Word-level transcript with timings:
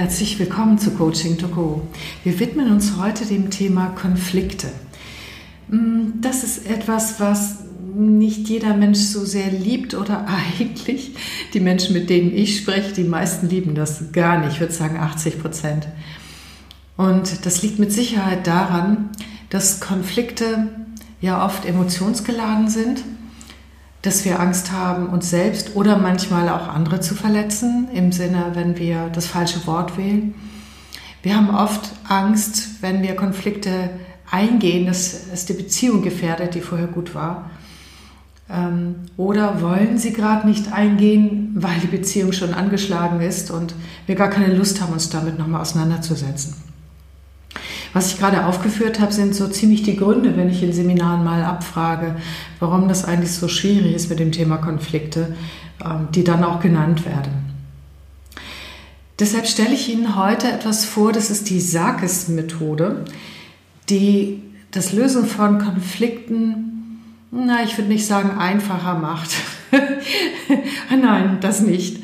Herzlich 0.00 0.38
willkommen 0.38 0.78
zu 0.78 0.92
Coaching 0.92 1.36
to 1.36 1.46
Go. 1.48 1.82
Wir 2.24 2.40
widmen 2.40 2.72
uns 2.72 2.96
heute 2.96 3.26
dem 3.26 3.50
Thema 3.50 3.88
Konflikte. 3.88 4.68
Mm, 5.68 6.22
das 6.22 6.42
ist 6.42 6.66
etwas, 6.66 7.20
was 7.20 7.64
nicht 7.94 8.48
jeder 8.48 8.72
Mensch 8.72 8.98
so 8.98 9.26
sehr 9.26 9.50
liebt 9.50 9.92
oder 9.92 10.26
eigentlich 10.58 11.16
die 11.52 11.60
Menschen, 11.60 11.92
mit 11.92 12.08
denen 12.08 12.34
ich 12.34 12.56
spreche, 12.56 12.94
die 12.94 13.04
meisten 13.04 13.50
lieben 13.50 13.74
das 13.74 14.10
gar 14.10 14.38
nicht. 14.38 14.54
Ich 14.54 14.60
würde 14.60 14.72
sagen 14.72 14.96
80 14.96 15.38
Prozent. 15.38 15.86
Und 16.96 17.44
das 17.44 17.60
liegt 17.60 17.78
mit 17.78 17.92
Sicherheit 17.92 18.46
daran, 18.46 19.10
dass 19.50 19.80
Konflikte 19.80 20.70
ja 21.20 21.44
oft 21.44 21.66
emotionsgeladen 21.66 22.70
sind 22.70 23.02
dass 24.02 24.24
wir 24.24 24.40
Angst 24.40 24.72
haben, 24.72 25.08
uns 25.08 25.30
selbst 25.30 25.76
oder 25.76 25.98
manchmal 25.98 26.48
auch 26.48 26.68
andere 26.68 27.00
zu 27.00 27.14
verletzen, 27.14 27.88
im 27.92 28.12
Sinne, 28.12 28.52
wenn 28.54 28.78
wir 28.78 29.10
das 29.12 29.26
falsche 29.26 29.66
Wort 29.66 29.98
wählen. 29.98 30.34
Wir 31.22 31.36
haben 31.36 31.50
oft 31.50 31.92
Angst, 32.08 32.82
wenn 32.82 33.02
wir 33.02 33.14
Konflikte 33.14 33.90
eingehen, 34.30 34.86
dass 34.86 35.26
es 35.32 35.44
die 35.44 35.52
Beziehung 35.52 36.02
gefährdet, 36.02 36.54
die 36.54 36.60
vorher 36.60 36.86
gut 36.86 37.14
war. 37.14 37.50
Ähm, 38.48 38.96
oder 39.18 39.60
wollen 39.60 39.98
sie 39.98 40.12
gerade 40.12 40.48
nicht 40.48 40.72
eingehen, 40.72 41.52
weil 41.56 41.78
die 41.80 41.88
Beziehung 41.88 42.32
schon 42.32 42.54
angeschlagen 42.54 43.20
ist 43.20 43.50
und 43.50 43.74
wir 44.06 44.14
gar 44.14 44.30
keine 44.30 44.54
Lust 44.54 44.80
haben, 44.80 44.94
uns 44.94 45.10
damit 45.10 45.38
nochmal 45.38 45.60
auseinanderzusetzen. 45.60 46.69
Was 47.92 48.12
ich 48.12 48.18
gerade 48.18 48.46
aufgeführt 48.46 49.00
habe, 49.00 49.12
sind 49.12 49.34
so 49.34 49.48
ziemlich 49.48 49.82
die 49.82 49.96
Gründe, 49.96 50.36
wenn 50.36 50.48
ich 50.48 50.62
in 50.62 50.72
Seminaren 50.72 51.24
mal 51.24 51.42
abfrage, 51.42 52.16
warum 52.60 52.88
das 52.88 53.04
eigentlich 53.04 53.32
so 53.32 53.48
schwierig 53.48 53.94
ist 53.94 54.10
mit 54.10 54.20
dem 54.20 54.32
Thema 54.32 54.58
Konflikte, 54.58 55.34
ähm, 55.84 56.08
die 56.14 56.24
dann 56.24 56.44
auch 56.44 56.60
genannt 56.60 57.04
werden. 57.04 57.50
Deshalb 59.18 59.46
stelle 59.46 59.74
ich 59.74 59.92
Ihnen 59.92 60.16
heute 60.16 60.50
etwas 60.50 60.84
vor, 60.84 61.12
das 61.12 61.30
ist 61.30 61.50
die 61.50 61.60
Sarkis-Methode, 61.60 63.04
die 63.90 64.42
das 64.70 64.92
Lösen 64.92 65.26
von 65.26 65.58
Konflikten, 65.58 67.00
na, 67.32 67.62
ich 67.62 67.76
würde 67.76 67.90
nicht 67.90 68.06
sagen 68.06 68.38
einfacher 68.38 68.94
macht. 68.94 69.30
Nein, 70.90 71.38
das 71.40 71.60
nicht. 71.60 72.02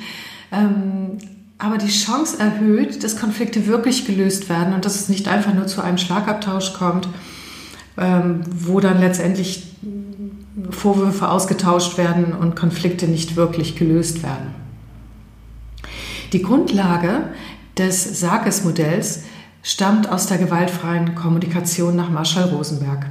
Aber 1.58 1.78
die 1.78 1.88
Chance 1.88 2.38
erhöht, 2.38 3.02
dass 3.02 3.16
Konflikte 3.16 3.66
wirklich 3.66 4.06
gelöst 4.06 4.48
werden 4.48 4.74
und 4.74 4.84
dass 4.84 4.96
es 4.96 5.08
nicht 5.08 5.26
einfach 5.26 5.54
nur 5.54 5.66
zu 5.66 5.82
einem 5.82 5.96
Schlagabtausch 5.96 6.74
kommt, 6.74 7.08
ähm, 7.96 8.40
wo 8.50 8.80
dann 8.80 9.00
letztendlich 9.00 9.74
Vorwürfe 10.70 11.28
ausgetauscht 11.28 11.96
werden 11.96 12.32
und 12.32 12.56
Konflikte 12.56 13.08
nicht 13.08 13.36
wirklich 13.36 13.76
gelöst 13.76 14.22
werden. 14.22 14.54
Die 16.32 16.42
Grundlage 16.42 17.24
des 17.78 18.20
Sarkis-Modells 18.20 19.24
stammt 19.62 20.08
aus 20.10 20.26
der 20.26 20.38
gewaltfreien 20.38 21.14
Kommunikation 21.14 21.96
nach 21.96 22.10
Marshall 22.10 22.50
Rosenberg. 22.50 23.06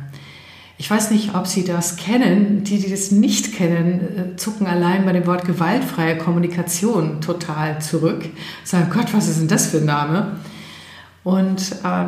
Ich 0.78 0.92
weiß 0.92 1.12
nicht, 1.12 1.36
ob 1.36 1.48
Sie 1.48 1.64
das 1.64 1.96
kennen. 1.96 2.64
Die, 2.64 2.80
die 2.80 2.90
das 2.90 3.12
nicht 3.12 3.56
kennen, 3.56 4.34
äh, 4.34 4.36
zucken 4.36 4.68
allein 4.68 5.06
bei 5.06 5.14
dem 5.14 5.26
Wort 5.26 5.46
gewaltfreie 5.46 6.18
Kommunikation 6.18 7.22
total 7.22 7.82
zurück. 7.82 8.26
Sagen, 8.64 8.90
Gott, 8.94 9.14
was 9.14 9.30
ist 9.30 9.40
denn 9.40 9.48
das 9.48 9.68
für 9.68 9.78
ein 9.78 9.86
Name? 9.86 10.40
Und 11.24 11.78
äh, 11.84 12.06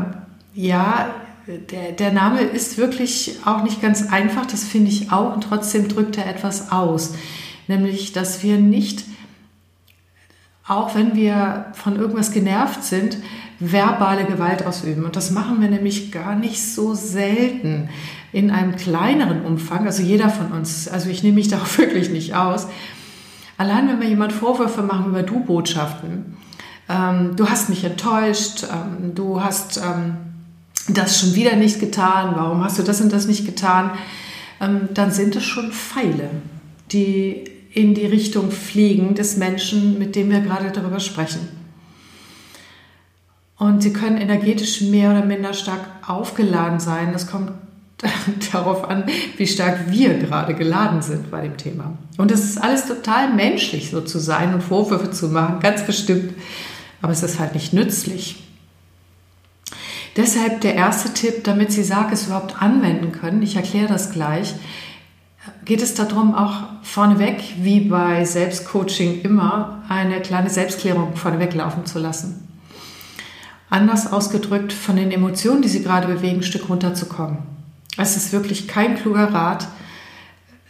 ja, 0.54 1.16
der, 1.48 1.94
der 1.94 2.12
Name 2.12 2.42
ist 2.42 2.78
wirklich 2.78 3.38
auch 3.45 3.64
nicht 3.64 3.82
ganz 3.82 4.12
einfach, 4.12 4.45
das 4.45 4.66
finde 4.66 4.92
ich 4.92 5.12
auch. 5.14 5.34
Und 5.34 5.45
trotzdem 5.45 5.88
drückt 5.88 6.18
er 6.18 6.28
etwas 6.28 6.72
aus. 6.72 7.14
Nämlich, 7.68 8.12
dass 8.12 8.44
wir 8.44 8.58
nicht, 8.58 9.06
auch 10.68 10.94
wenn 10.94 11.16
wir 11.16 11.68
von 11.73 11.95
irgendwas 11.95 12.32
genervt 12.32 12.84
sind, 12.84 13.17
verbale 13.60 14.26
Gewalt 14.26 14.66
ausüben. 14.66 15.05
Und 15.05 15.16
das 15.16 15.32
machen 15.32 15.61
wir 15.61 15.70
nämlich 15.70 16.11
gar 16.11 16.36
nicht 16.36 16.61
so 16.61 16.94
selten 16.94 17.89
in 18.32 18.52
einem 18.52 18.76
kleineren 18.76 19.43
Umfang, 19.43 19.86
also 19.86 20.04
jeder 20.04 20.30
von 20.30 20.52
uns, 20.52 20.88
also 20.88 21.10
ich 21.10 21.23
nehme 21.23 21.36
mich 21.36 21.48
da 21.49 21.58
auch 21.58 21.77
wirklich 21.77 22.10
nicht 22.10 22.36
aus. 22.36 22.67
Allein 23.58 23.88
wenn 23.88 23.99
mir 23.99 24.08
jemand 24.08 24.33
Vorwürfe 24.33 24.83
machen 24.83 25.08
über 25.08 25.23
Du-Botschaften, 25.23 26.37
ähm, 26.89 27.36
du 27.36 27.49
hast 27.49 27.70
mich 27.70 27.83
enttäuscht, 27.83 28.64
ähm, 28.64 29.16
du 29.16 29.42
hast 29.43 29.77
ähm, 29.77 30.17
das 30.87 31.20
schon 31.20 31.36
wieder 31.36 31.55
nicht 31.55 31.80
getan, 31.80 32.33
warum 32.36 32.64
hast 32.64 32.80
du 32.80 32.83
das 32.83 33.02
und 33.02 33.11
das 33.11 33.27
nicht 33.27 33.45
getan, 33.45 33.92
ähm, 34.61 34.89
dann 34.93 35.11
sind 35.11 35.36
es 35.36 35.43
schon 35.43 35.71
Pfeile, 35.71 36.30
die 36.92 37.43
in 37.73 37.93
die 37.93 38.05
Richtung 38.05 38.52
fliegen 38.52 39.16
des 39.16 39.37
Menschen, 39.37 39.99
mit 39.99 40.16
dem 40.16 40.30
wir 40.30 40.39
gerade 40.42 40.71
darüber 40.71 40.99
sprechen. 40.99 41.48
Und 43.58 43.82
sie 43.82 43.92
können 43.92 44.17
energetisch 44.17 44.82
mehr 44.82 45.11
oder 45.11 45.26
minder 45.26 45.54
stark 45.54 45.82
aufgeladen 46.08 46.80
sein. 46.80 47.11
Das 47.11 47.27
kommt 47.27 47.52
darauf 48.52 48.88
an, 48.90 49.06
wie 49.38 49.48
stark 49.48 49.90
wir 49.92 50.18
gerade 50.20 50.54
geladen 50.54 51.02
sind 51.02 51.32
bei 51.32 51.42
dem 51.42 51.58
Thema. 51.58 51.98
Und 52.18 52.32
es 52.32 52.44
ist 52.44 52.58
alles 52.62 52.86
total 52.86 53.34
menschlich, 53.34 53.90
so 53.90 54.02
zu 54.02 54.20
sein 54.20 54.54
und 54.54 54.62
Vorwürfe 54.62 55.12
zu 55.12 55.30
machen, 55.30 55.60
ganz 55.60 55.86
bestimmt. 55.86 56.34
Aber 57.02 57.12
es 57.12 57.24
ist 57.24 57.40
halt 57.40 57.56
nicht 57.56 57.74
nützlich. 57.74 58.44
Deshalb 60.16 60.62
der 60.62 60.76
erste 60.76 61.14
Tipp, 61.14 61.44
damit 61.44 61.72
Sie 61.72 61.82
es 61.82 62.26
überhaupt 62.26 62.62
anwenden 62.62 63.12
können, 63.12 63.42
ich 63.42 63.56
erkläre 63.56 63.88
das 63.88 64.12
gleich, 64.12 64.56
geht 65.64 65.82
es 65.82 65.94
darum, 65.94 66.34
auch 66.34 66.64
vorneweg, 66.82 67.44
wie 67.62 67.82
bei 67.82 68.26
Selbstcoaching 68.26 69.22
immer, 69.22 69.84
eine 69.90 70.20
kleine 70.22 70.50
Selbstklärung 70.50 71.16
vorneweg 71.16 71.54
laufen 71.54 71.86
zu 71.86 72.00
lassen. 72.00 72.48
Anders 73.70 74.12
ausgedrückt, 74.12 74.74
von 74.74 74.96
den 74.96 75.12
Emotionen, 75.12 75.62
die 75.62 75.68
Sie 75.68 75.84
gerade 75.84 76.08
bewegen, 76.08 76.38
ein 76.38 76.44
Stück 76.44 76.70
runterzukommen 76.70 77.57
es 77.98 78.16
ist 78.16 78.32
wirklich 78.32 78.68
kein 78.68 78.96
kluger 78.96 79.34
Rat, 79.34 79.68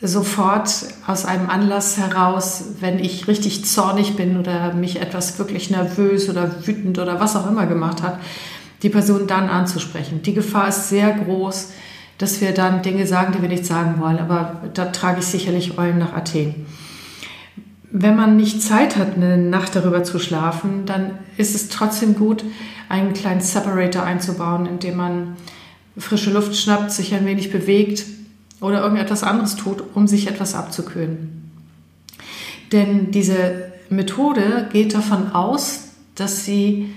sofort 0.01 0.69
aus 1.07 1.25
einem 1.25 1.49
Anlass 1.49 1.97
heraus, 1.97 2.65
wenn 2.79 2.99
ich 2.99 3.27
richtig 3.27 3.65
zornig 3.65 4.15
bin 4.15 4.37
oder 4.37 4.73
mich 4.73 5.01
etwas 5.01 5.37
wirklich 5.39 5.69
nervös 5.69 6.29
oder 6.29 6.67
wütend 6.67 6.99
oder 6.99 7.19
was 7.19 7.35
auch 7.35 7.49
immer 7.49 7.65
gemacht 7.65 8.03
hat, 8.03 8.19
die 8.83 8.89
Person 8.89 9.25
dann 9.25 9.49
anzusprechen. 9.49 10.21
Die 10.21 10.33
Gefahr 10.33 10.67
ist 10.67 10.89
sehr 10.89 11.11
groß, 11.11 11.69
dass 12.19 12.41
wir 12.41 12.51
dann 12.53 12.81
Dinge 12.81 13.07
sagen, 13.07 13.33
die 13.33 13.41
wir 13.41 13.49
nicht 13.49 13.65
sagen 13.65 13.99
wollen. 13.99 14.19
Aber 14.19 14.61
da 14.73 14.85
trage 14.85 15.19
ich 15.19 15.25
sicherlich 15.25 15.77
Eulen 15.77 15.97
nach 15.97 16.13
Athen. 16.13 16.67
Wenn 17.89 18.15
man 18.15 18.37
nicht 18.37 18.61
Zeit 18.61 18.97
hat, 18.97 19.15
eine 19.15 19.37
Nacht 19.37 19.75
darüber 19.75 20.03
zu 20.03 20.19
schlafen, 20.19 20.85
dann 20.85 21.11
ist 21.37 21.55
es 21.55 21.69
trotzdem 21.69 22.15
gut, 22.15 22.43
einen 22.89 23.13
kleinen 23.13 23.41
Separator 23.41 24.03
einzubauen, 24.03 24.65
indem 24.65 24.97
man 24.97 25.37
frische 25.97 26.31
Luft 26.31 26.55
schnappt, 26.55 26.91
sich 26.91 27.13
ein 27.13 27.25
wenig 27.25 27.51
bewegt 27.51 28.05
oder 28.61 28.81
irgendetwas 28.81 29.23
anderes 29.23 29.55
tut, 29.55 29.83
um 29.93 30.07
sich 30.07 30.27
etwas 30.27 30.55
abzukühlen. 30.55 31.51
Denn 32.71 33.11
diese 33.11 33.71
Methode 33.89 34.67
geht 34.71 34.93
davon 34.93 35.31
aus, 35.31 35.89
dass 36.15 36.45
sie 36.45 36.93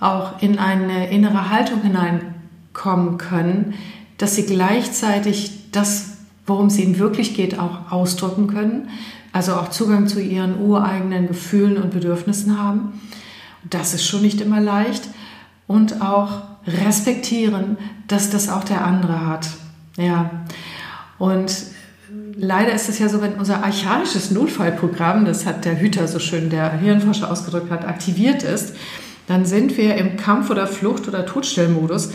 auch 0.00 0.40
in 0.42 0.58
eine 0.58 1.10
innere 1.10 1.50
Haltung 1.50 1.82
hineinkommen 1.82 3.18
können, 3.18 3.74
dass 4.18 4.34
sie 4.34 4.46
gleichzeitig 4.46 5.70
das, 5.72 6.18
worum 6.46 6.66
es 6.66 6.78
ihnen 6.78 6.98
wirklich 6.98 7.34
geht, 7.34 7.58
auch 7.58 7.90
ausdrücken 7.90 8.46
können, 8.46 8.88
also 9.32 9.54
auch 9.54 9.68
Zugang 9.68 10.08
zu 10.08 10.20
ihren 10.20 10.60
ureigenen 10.60 11.28
Gefühlen 11.28 11.76
und 11.76 11.92
Bedürfnissen 11.92 12.58
haben. 12.58 13.00
Das 13.68 13.94
ist 13.94 14.04
schon 14.04 14.22
nicht 14.22 14.40
immer 14.40 14.60
leicht 14.60 15.08
und 15.66 16.02
auch 16.02 16.42
respektieren, 16.66 17.76
dass 18.08 18.30
das 18.30 18.48
auch 18.48 18.64
der 18.64 18.84
andere 18.84 19.26
hat. 19.26 19.48
Ja. 19.96 20.30
Und 21.18 21.52
leider 22.36 22.72
ist 22.72 22.88
es 22.88 22.98
ja 22.98 23.08
so, 23.08 23.20
wenn 23.20 23.34
unser 23.34 23.62
archaisches 23.62 24.30
Notfallprogramm, 24.30 25.24
das 25.24 25.46
hat 25.46 25.64
der 25.64 25.80
Hüter 25.80 26.08
so 26.08 26.18
schön, 26.18 26.50
der 26.50 26.72
Hirnforscher 26.72 27.30
ausgedrückt 27.30 27.70
hat, 27.70 27.86
aktiviert 27.86 28.42
ist, 28.42 28.74
dann 29.26 29.44
sind 29.44 29.76
wir 29.76 29.96
im 29.96 30.16
Kampf- 30.16 30.50
oder 30.50 30.66
Flucht- 30.66 31.08
oder 31.08 31.26
Todstellmodus 31.26 32.10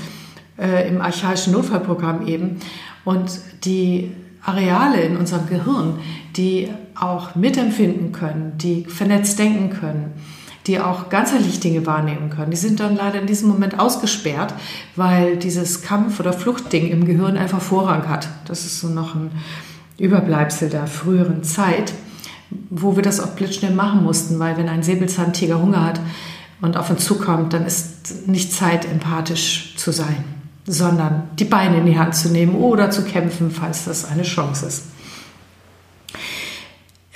äh, 0.60 0.88
im 0.88 1.02
archaischen 1.02 1.54
Notfallprogramm 1.54 2.28
eben. 2.28 2.58
Und 3.06 3.40
die 3.64 4.12
Areale 4.44 5.02
in 5.02 5.18
unserem 5.18 5.48
Gehirn, 5.48 6.00
die 6.36 6.70
auch 6.96 7.36
mitempfinden 7.36 8.12
können, 8.12 8.54
die 8.58 8.86
vernetzt 8.86 9.40
denken 9.40 9.70
können, 9.70 10.14
die 10.68 10.80
auch 10.80 11.10
ganzheitlich 11.10 11.60
Dinge 11.60 11.86
wahrnehmen 11.86 12.30
können. 12.30 12.52
Die 12.52 12.58
sind 12.58 12.80
dann 12.80 12.96
leider 12.96 13.22
in 13.22 13.28
diesem 13.28 13.50
Moment 13.50 13.80
ausgesperrt, 13.80 14.54
weil 14.96 15.38
dieses 15.38 15.82
Kampf- 15.82 16.20
oder 16.20 16.34
Fluchtding 16.34 16.90
im 16.90 17.06
Gehirn 17.06 17.38
einfach 17.38 17.62
Vorrang 17.62 18.08
hat. 18.10 18.28
Das 18.46 18.66
ist 18.66 18.82
so 18.82 18.90
noch 18.90 19.16
ein 19.16 19.32
Überbleibsel 19.98 20.70
der 20.70 20.88
früheren 20.88 21.44
Zeit, 21.44 21.94
wo 22.70 22.96
wir 22.96 23.04
das 23.04 23.20
auch 23.20 23.30
blitzschnell 23.30 23.74
machen 23.74 24.04
mussten, 24.04 24.40
weil 24.40 24.58
wenn 24.58 24.70
ein 24.70 24.84
Säbelzahntiger 24.84 25.60
Hunger 25.62 25.86
hat 25.86 26.00
und 26.62 26.78
auf 26.78 26.90
uns 26.90 27.06
zukommt, 27.06 27.54
dann 27.54 27.66
ist 27.66 28.28
nicht 28.28 28.54
Zeit, 28.54 28.86
empathisch 28.86 29.74
zu 29.78 29.92
sein, 29.92 30.24
sondern 30.66 31.24
die 31.40 31.46
Beine 31.46 31.78
in 31.78 31.86
die 31.86 31.98
Hand 31.98 32.16
zu 32.16 32.30
nehmen 32.30 32.56
oder 32.56 32.92
zu 32.92 33.04
kämpfen, 33.04 33.52
falls 33.52 33.86
das 33.86 34.06
eine 34.06 34.24
Chance 34.24 34.66
ist. 34.66 34.84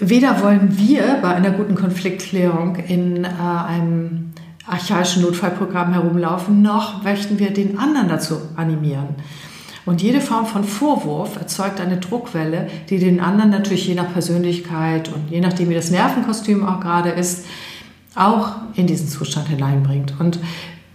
Weder 0.04 0.42
wollen 0.42 0.80
wir 0.80 1.20
bei 1.22 1.36
einer 1.36 1.52
guten 1.52 1.76
Konfliktklärung 1.76 2.76
in 2.76 3.24
äh, 3.24 3.28
einem 3.28 4.34
archaischen 4.66 5.22
Notfallprogramm 5.22 5.94
herumlaufen, 5.94 6.64
noch 6.64 7.04
möchten 7.04 7.38
wir 7.38 7.52
den 7.52 7.78
anderen 7.78 8.10
dazu 8.10 8.42
animieren. 8.56 9.10
Und 9.86 10.02
jede 10.02 10.20
Form 10.20 10.48
von 10.48 10.64
Vorwurf 10.64 11.36
erzeugt 11.36 11.80
eine 11.80 11.98
Druckwelle, 11.98 12.68
die 12.90 12.98
den 12.98 13.20
anderen 13.20 13.52
natürlich 13.52 13.88
je 13.88 13.94
nach 13.94 14.12
Persönlichkeit 14.12 15.10
und 15.10 15.30
je 15.30 15.40
nachdem, 15.40 15.70
wie 15.70 15.76
das 15.76 15.92
Nervenkostüm 15.92 16.66
auch 16.68 16.80
gerade 16.80 17.10
ist, 17.10 17.46
auch 18.16 18.54
in 18.74 18.88
diesen 18.88 19.08
Zustand 19.08 19.50
hineinbringt. 19.50 20.16
Und 20.20 20.40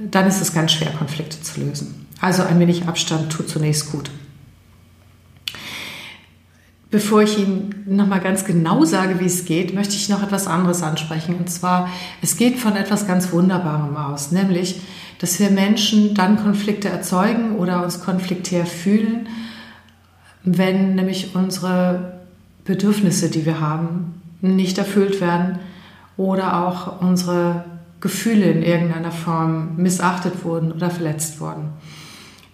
dann 0.00 0.26
ist 0.26 0.40
es 0.40 0.52
ganz 0.52 0.72
schwer, 0.72 0.90
Konflikte 0.90 1.40
zu 1.40 1.60
lösen. 1.60 2.06
Also 2.20 2.42
ein 2.42 2.58
wenig 2.58 2.88
Abstand 2.88 3.30
tut 3.30 3.48
zunächst 3.48 3.92
gut. 3.92 4.10
Bevor 6.96 7.20
ich 7.20 7.36
Ihnen 7.38 7.84
nochmal 7.84 8.20
ganz 8.20 8.46
genau 8.46 8.86
sage, 8.86 9.20
wie 9.20 9.26
es 9.26 9.44
geht, 9.44 9.74
möchte 9.74 9.94
ich 9.94 10.08
noch 10.08 10.22
etwas 10.22 10.46
anderes 10.46 10.82
ansprechen. 10.82 11.34
Und 11.34 11.50
zwar, 11.50 11.90
es 12.22 12.38
geht 12.38 12.58
von 12.58 12.74
etwas 12.74 13.06
ganz 13.06 13.32
Wunderbarem 13.32 13.94
aus, 13.98 14.32
nämlich, 14.32 14.80
dass 15.18 15.38
wir 15.38 15.50
Menschen 15.50 16.14
dann 16.14 16.38
Konflikte 16.38 16.88
erzeugen 16.88 17.56
oder 17.56 17.84
uns 17.84 18.00
konfliktär 18.00 18.64
fühlen, 18.64 19.28
wenn 20.42 20.94
nämlich 20.94 21.36
unsere 21.36 22.22
Bedürfnisse, 22.64 23.28
die 23.28 23.44
wir 23.44 23.60
haben, 23.60 24.22
nicht 24.40 24.78
erfüllt 24.78 25.20
werden 25.20 25.58
oder 26.16 26.66
auch 26.66 27.02
unsere 27.02 27.66
Gefühle 28.00 28.46
in 28.46 28.62
irgendeiner 28.62 29.12
Form 29.12 29.76
missachtet 29.76 30.46
wurden 30.46 30.72
oder 30.72 30.88
verletzt 30.88 31.42
wurden. 31.42 31.74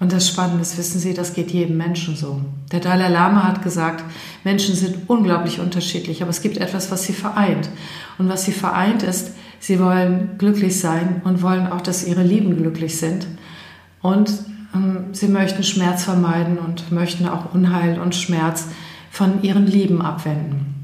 Und 0.02 0.10
das 0.10 0.26
Spannende 0.26 0.62
ist, 0.62 0.76
wissen 0.78 0.98
Sie, 0.98 1.14
das 1.14 1.32
geht 1.32 1.52
jedem 1.52 1.76
Menschen 1.76 2.16
so. 2.16 2.40
Der 2.72 2.80
Dalai 2.80 3.08
Lama 3.08 3.44
hat 3.44 3.62
gesagt, 3.62 4.02
Menschen 4.42 4.74
sind 4.74 5.08
unglaublich 5.08 5.60
unterschiedlich, 5.60 6.22
aber 6.22 6.30
es 6.30 6.42
gibt 6.42 6.56
etwas, 6.56 6.90
was 6.90 7.04
sie 7.04 7.12
vereint. 7.12 7.68
Und 8.18 8.28
was 8.28 8.44
sie 8.44 8.50
vereint 8.50 9.04
ist, 9.04 9.30
sie 9.60 9.78
wollen 9.78 10.30
glücklich 10.38 10.80
sein 10.80 11.22
und 11.22 11.40
wollen 11.40 11.68
auch, 11.68 11.82
dass 11.82 12.04
ihre 12.04 12.24
Lieben 12.24 12.56
glücklich 12.56 12.98
sind. 12.98 13.28
Und 14.00 14.32
ähm, 14.74 15.04
sie 15.12 15.28
möchten 15.28 15.62
Schmerz 15.62 16.02
vermeiden 16.02 16.58
und 16.58 16.90
möchten 16.90 17.28
auch 17.28 17.54
Unheil 17.54 18.00
und 18.00 18.16
Schmerz 18.16 18.66
von 19.08 19.44
ihren 19.44 19.68
Lieben 19.68 20.02
abwenden. 20.02 20.74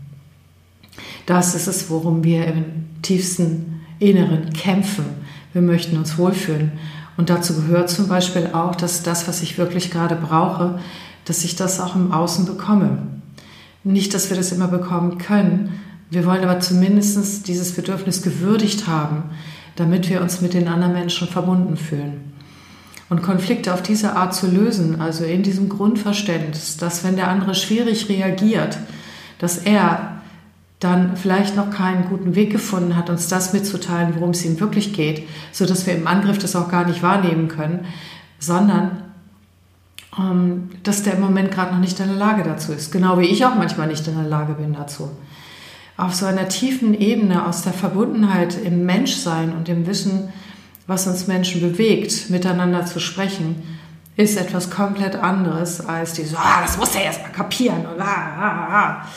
Das 1.27 1.57
ist 1.57 1.67
es, 1.67 1.91
worum 1.91 2.23
wir 2.23 2.47
im 2.47 2.65
tiefsten 3.03 3.81
Inneren 3.99 4.53
kämpfen. 4.53 5.07
Wir 5.53 5.63
möchten 5.63 5.97
uns 5.97 6.19
wohlfühlen. 6.19 6.71
Und 7.19 7.31
dazu 7.31 7.55
gehört 7.55 7.91
zum 7.91 8.07
Beispiel 8.07 8.51
auch, 8.53 8.77
dass 8.77 9.03
das, 9.03 9.27
was 9.27 9.43
ich 9.43 9.59
wirklich 9.59 9.91
gerade 9.91 10.15
brauche, 10.15 10.79
dass 11.25 11.43
ich 11.43 11.57
das 11.57 11.81
auch 11.81 11.97
im 11.97 12.13
Außen 12.13 12.47
bekomme. 12.47 12.99
Nicht, 13.83 14.15
dass 14.15 14.31
wir 14.31 14.37
das 14.37 14.53
immer 14.53 14.69
bekommen 14.69 15.19
können. 15.19 15.81
Wir 16.11 16.25
wollen 16.25 16.45
aber 16.45 16.61
zumindest 16.61 17.49
dieses 17.49 17.73
Bedürfnis 17.73 18.23
gewürdigt 18.23 18.87
haben, 18.87 19.25
damit 19.75 20.09
wir 20.09 20.23
uns 20.23 20.41
mit 20.41 20.55
den 20.55 20.69
anderen 20.69 20.93
Menschen 20.93 21.27
verbunden 21.27 21.77
fühlen. 21.77 22.33
Und 23.11 23.23
Konflikte 23.23 23.75
auf 23.75 23.83
diese 23.83 24.15
Art 24.15 24.33
zu 24.33 24.47
lösen, 24.47 25.01
also 25.01 25.25
in 25.25 25.43
diesem 25.43 25.69
Grundverständnis, 25.69 26.77
dass 26.77 27.03
wenn 27.03 27.17
der 27.17 27.29
andere 27.29 27.57
schwierig 27.57 28.09
reagiert, 28.09 28.79
dass 29.41 29.59
er 29.59 30.18
dann 30.81 31.17
vielleicht 31.17 31.57
noch 31.57 31.71
keinen 31.71 32.09
guten 32.09 32.35
Weg 32.35 32.51
gefunden 32.51 32.97
hat, 32.97 33.11
uns 33.11 33.29
das 33.29 33.53
mitzuteilen, 33.53 34.15
worum 34.15 34.31
es 34.31 34.45
ihm 34.45 34.61
wirklich 34.61 34.93
geht, 34.93 35.29
so 35.51 35.67
dass 35.67 35.87
wir 35.87 35.97
im 35.97 36.07
Angriff 36.07 36.39
das 36.39 36.55
auch 36.55 36.71
gar 36.71 36.87
nicht 36.87 37.03
wahrnehmen 37.03 37.49
können, 37.49 37.87
sondern 38.39 39.03
ähm, 40.17 40.71
dass 40.85 41.03
der 41.03 41.15
im 41.15 41.21
Moment 41.21 41.51
gerade 41.51 41.73
noch 41.73 41.81
nicht 41.81 41.99
in 41.99 42.07
der 42.07 42.17
Lage 42.17 42.45
dazu 42.45 42.73
ist. 42.73 42.93
Genau 42.93 43.19
wie 43.19 43.27
ich 43.27 43.45
auch 43.45 43.57
manchmal 43.57 43.89
nicht 43.89 44.07
in 44.07 44.15
der 44.15 44.29
Lage 44.29 44.55
bin 44.55 44.73
dazu. 44.73 45.11
Auf 45.97 46.15
so 46.15 46.27
einer 46.27 46.49
tiefen 46.49 46.99
Ebene 46.99 47.45
aus 47.45 47.63
der 47.63 47.73
Verbundenheit 47.73 48.57
im 48.63 48.87
Menschsein 48.87 49.53
und 49.53 49.67
dem 49.67 49.87
Wissen, 49.87 50.33
was 50.87 51.09
uns 51.09 51.27
Menschen 51.27 51.61
bewegt, 51.61 52.31
miteinander 52.31 52.87
zu 52.87 53.01
sprechen, 53.01 53.63
ist 54.17 54.37
etwas 54.37 54.71
komplett 54.71 55.17
anderes 55.17 55.85
als 55.85 56.13
dieses, 56.13 56.37
ah, 56.37 56.63
das 56.63 56.79
muss 56.79 56.95
er 56.95 57.03
erst 57.03 57.23
mal 57.23 57.31
kapieren. 57.31 57.85
Und, 57.87 58.01
ah, 58.01 58.05
ah, 58.05 58.69
ah. 58.71 59.09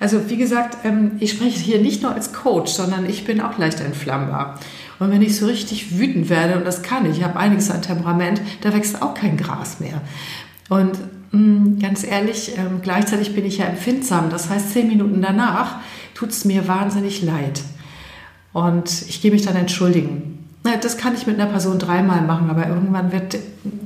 Also 0.00 0.30
wie 0.30 0.38
gesagt, 0.38 0.78
ähm, 0.84 1.12
ich 1.20 1.30
spreche 1.30 1.60
hier 1.60 1.80
nicht 1.80 2.02
nur 2.02 2.12
als 2.12 2.32
Coach, 2.32 2.72
sondern 2.72 3.08
ich 3.08 3.24
bin 3.24 3.40
auch 3.40 3.58
leicht 3.58 3.80
entflammbar. 3.80 4.58
Und 4.98 5.10
wenn 5.10 5.22
ich 5.22 5.36
so 5.36 5.46
richtig 5.46 5.98
wütend 5.98 6.28
werde, 6.30 6.56
und 6.56 6.66
das 6.66 6.82
kann 6.82 7.08
ich, 7.08 7.18
ich 7.18 7.24
habe 7.24 7.38
einiges 7.38 7.70
an 7.70 7.82
Temperament, 7.82 8.40
da 8.62 8.74
wächst 8.74 9.02
auch 9.02 9.14
kein 9.14 9.36
Gras 9.36 9.78
mehr. 9.78 10.00
Und 10.70 10.98
mm, 11.32 11.78
ganz 11.80 12.02
ehrlich, 12.02 12.56
ähm, 12.56 12.80
gleichzeitig 12.82 13.34
bin 13.34 13.44
ich 13.44 13.58
ja 13.58 13.66
empfindsam. 13.66 14.30
Das 14.30 14.48
heißt, 14.48 14.72
zehn 14.72 14.88
Minuten 14.88 15.20
danach 15.20 15.76
tut 16.14 16.30
es 16.30 16.44
mir 16.46 16.66
wahnsinnig 16.66 17.22
leid. 17.22 17.60
Und 18.52 18.90
ich 19.08 19.20
gehe 19.20 19.30
mich 19.30 19.42
dann 19.42 19.56
entschuldigen. 19.56 20.38
Das 20.82 20.98
kann 20.98 21.14
ich 21.14 21.26
mit 21.26 21.40
einer 21.40 21.50
Person 21.50 21.78
dreimal 21.78 22.22
machen, 22.22 22.50
aber 22.50 22.66
irgendwann 22.66 23.12
wird 23.12 23.38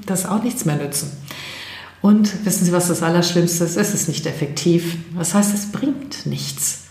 das 0.06 0.26
auch 0.26 0.42
nichts 0.42 0.64
mehr 0.64 0.76
nützen. 0.76 1.12
Und 2.04 2.44
wissen 2.44 2.66
Sie, 2.66 2.72
was 2.72 2.88
das 2.88 3.02
Allerschlimmste 3.02 3.64
ist? 3.64 3.78
Es 3.78 3.94
ist 3.94 4.08
nicht 4.08 4.26
effektiv. 4.26 4.98
Das 5.16 5.32
heißt, 5.32 5.54
es 5.54 5.72
bringt 5.72 6.26
nichts. 6.26 6.88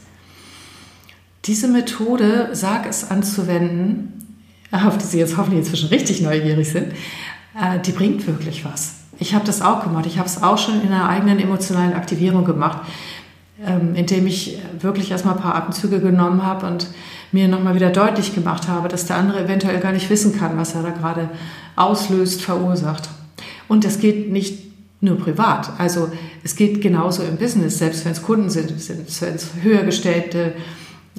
Diese 1.46 1.68
Methode, 1.68 2.50
sag 2.54 2.88
es 2.88 3.12
anzuwenden, 3.12 4.40
auf 4.72 4.98
die 4.98 5.06
Sie 5.06 5.20
jetzt 5.20 5.38
hoffentlich 5.38 5.60
inzwischen 5.60 5.90
richtig 5.90 6.22
neugierig 6.22 6.68
sind, 6.68 6.94
äh, 7.54 7.78
die 7.86 7.92
bringt 7.92 8.26
wirklich 8.26 8.66
was. 8.66 8.96
Ich 9.20 9.36
habe 9.36 9.46
das 9.46 9.62
auch 9.62 9.84
gemacht. 9.84 10.08
Ich 10.08 10.18
habe 10.18 10.28
es 10.28 10.42
auch 10.42 10.58
schon 10.58 10.82
in 10.82 10.92
einer 10.92 11.08
eigenen 11.08 11.38
emotionalen 11.38 11.94
Aktivierung 11.94 12.44
gemacht, 12.44 12.80
ähm, 13.64 13.94
indem 13.94 14.26
ich 14.26 14.58
wirklich 14.80 15.12
erstmal 15.12 15.36
ein 15.36 15.42
paar 15.42 15.54
Atemzüge 15.54 16.00
genommen 16.00 16.42
habe 16.42 16.66
und 16.66 16.88
mir 17.32 17.48
nochmal 17.48 17.76
wieder 17.76 17.92
deutlich 17.92 18.34
gemacht 18.34 18.68
habe, 18.68 18.88
dass 18.88 19.06
der 19.06 19.18
andere 19.18 19.44
eventuell 19.44 19.80
gar 19.80 19.92
nicht 19.92 20.10
wissen 20.10 20.36
kann, 20.36 20.58
was 20.58 20.74
er 20.74 20.82
da 20.82 20.90
gerade 20.90 21.30
auslöst, 21.76 22.42
verursacht. 22.42 23.10
Und 23.68 23.86
das 23.86 24.00
geht 24.00 24.32
nicht 24.32 24.73
nur 25.04 25.18
privat. 25.18 25.72
Also 25.78 26.12
es 26.44 26.56
geht 26.56 26.82
genauso 26.82 27.24
im 27.24 27.38
Business, 27.38 27.78
selbst 27.78 28.06
wenn 28.06 28.14
es 28.14 28.22
Kunden 28.22 28.50
sind, 28.50 28.80
sind 28.80 29.10
es 29.10 29.48
höher 29.62 29.84
gestellte 29.84 30.54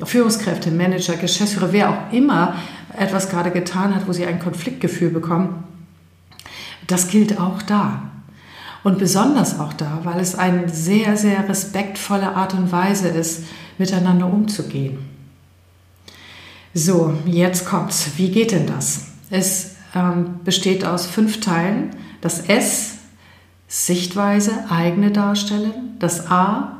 Führungskräfte, 0.03 0.71
Manager, 0.71 1.17
Geschäftsführer, 1.17 1.73
wer 1.73 1.91
auch 1.91 2.13
immer 2.13 2.57
etwas 2.99 3.29
gerade 3.29 3.51
getan 3.51 3.95
hat, 3.95 4.09
wo 4.09 4.13
sie 4.13 4.27
ein 4.27 4.41
Konfliktgefühl 4.41 5.11
bekommen. 5.11 5.65
Das 6.87 7.09
gilt 7.09 7.39
auch 7.39 7.63
da. 7.63 8.11
Und 8.83 8.99
besonders 8.99 9.59
auch 9.61 9.73
da, 9.73 10.01
weil 10.05 10.21
es 10.21 10.35
eine 10.35 10.69
sehr, 10.69 11.17
sehr 11.17 11.49
respektvolle 11.49 12.35
Art 12.35 12.55
und 12.55 12.71
Weise 12.71 13.09
ist, 13.09 13.45
miteinander 13.79 14.27
umzugehen. 14.27 14.99
So, 16.75 17.15
jetzt 17.25 17.67
kommt's. 17.67 18.11
Wie 18.17 18.31
geht 18.31 18.53
denn 18.53 18.67
das? 18.67 19.07
Es 19.31 19.77
ähm, 19.95 20.41
besteht 20.45 20.85
aus 20.85 21.07
fünf 21.07 21.41
Teilen. 21.41 21.91
Das 22.21 22.41
S 22.41 22.97
Sichtweise, 23.75 24.71
eigene 24.71 25.11
darstellen. 25.11 25.97
Das 25.99 26.31
A, 26.31 26.77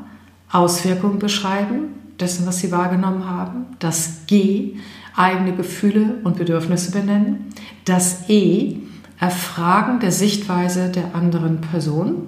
Auswirkungen 0.49 1.19
beschreiben, 1.19 1.89
dessen, 2.21 2.47
was 2.47 2.59
Sie 2.59 2.71
wahrgenommen 2.71 3.29
haben. 3.29 3.65
Das 3.79 4.25
G, 4.27 4.77
eigene 5.13 5.53
Gefühle 5.53 6.21
und 6.23 6.37
Bedürfnisse 6.37 6.91
benennen. 6.91 7.49
Das 7.83 8.29
E, 8.29 8.77
Erfragen 9.19 9.99
der 9.99 10.13
Sichtweise 10.13 10.87
der 10.87 11.13
anderen 11.13 11.59
Person. 11.59 12.27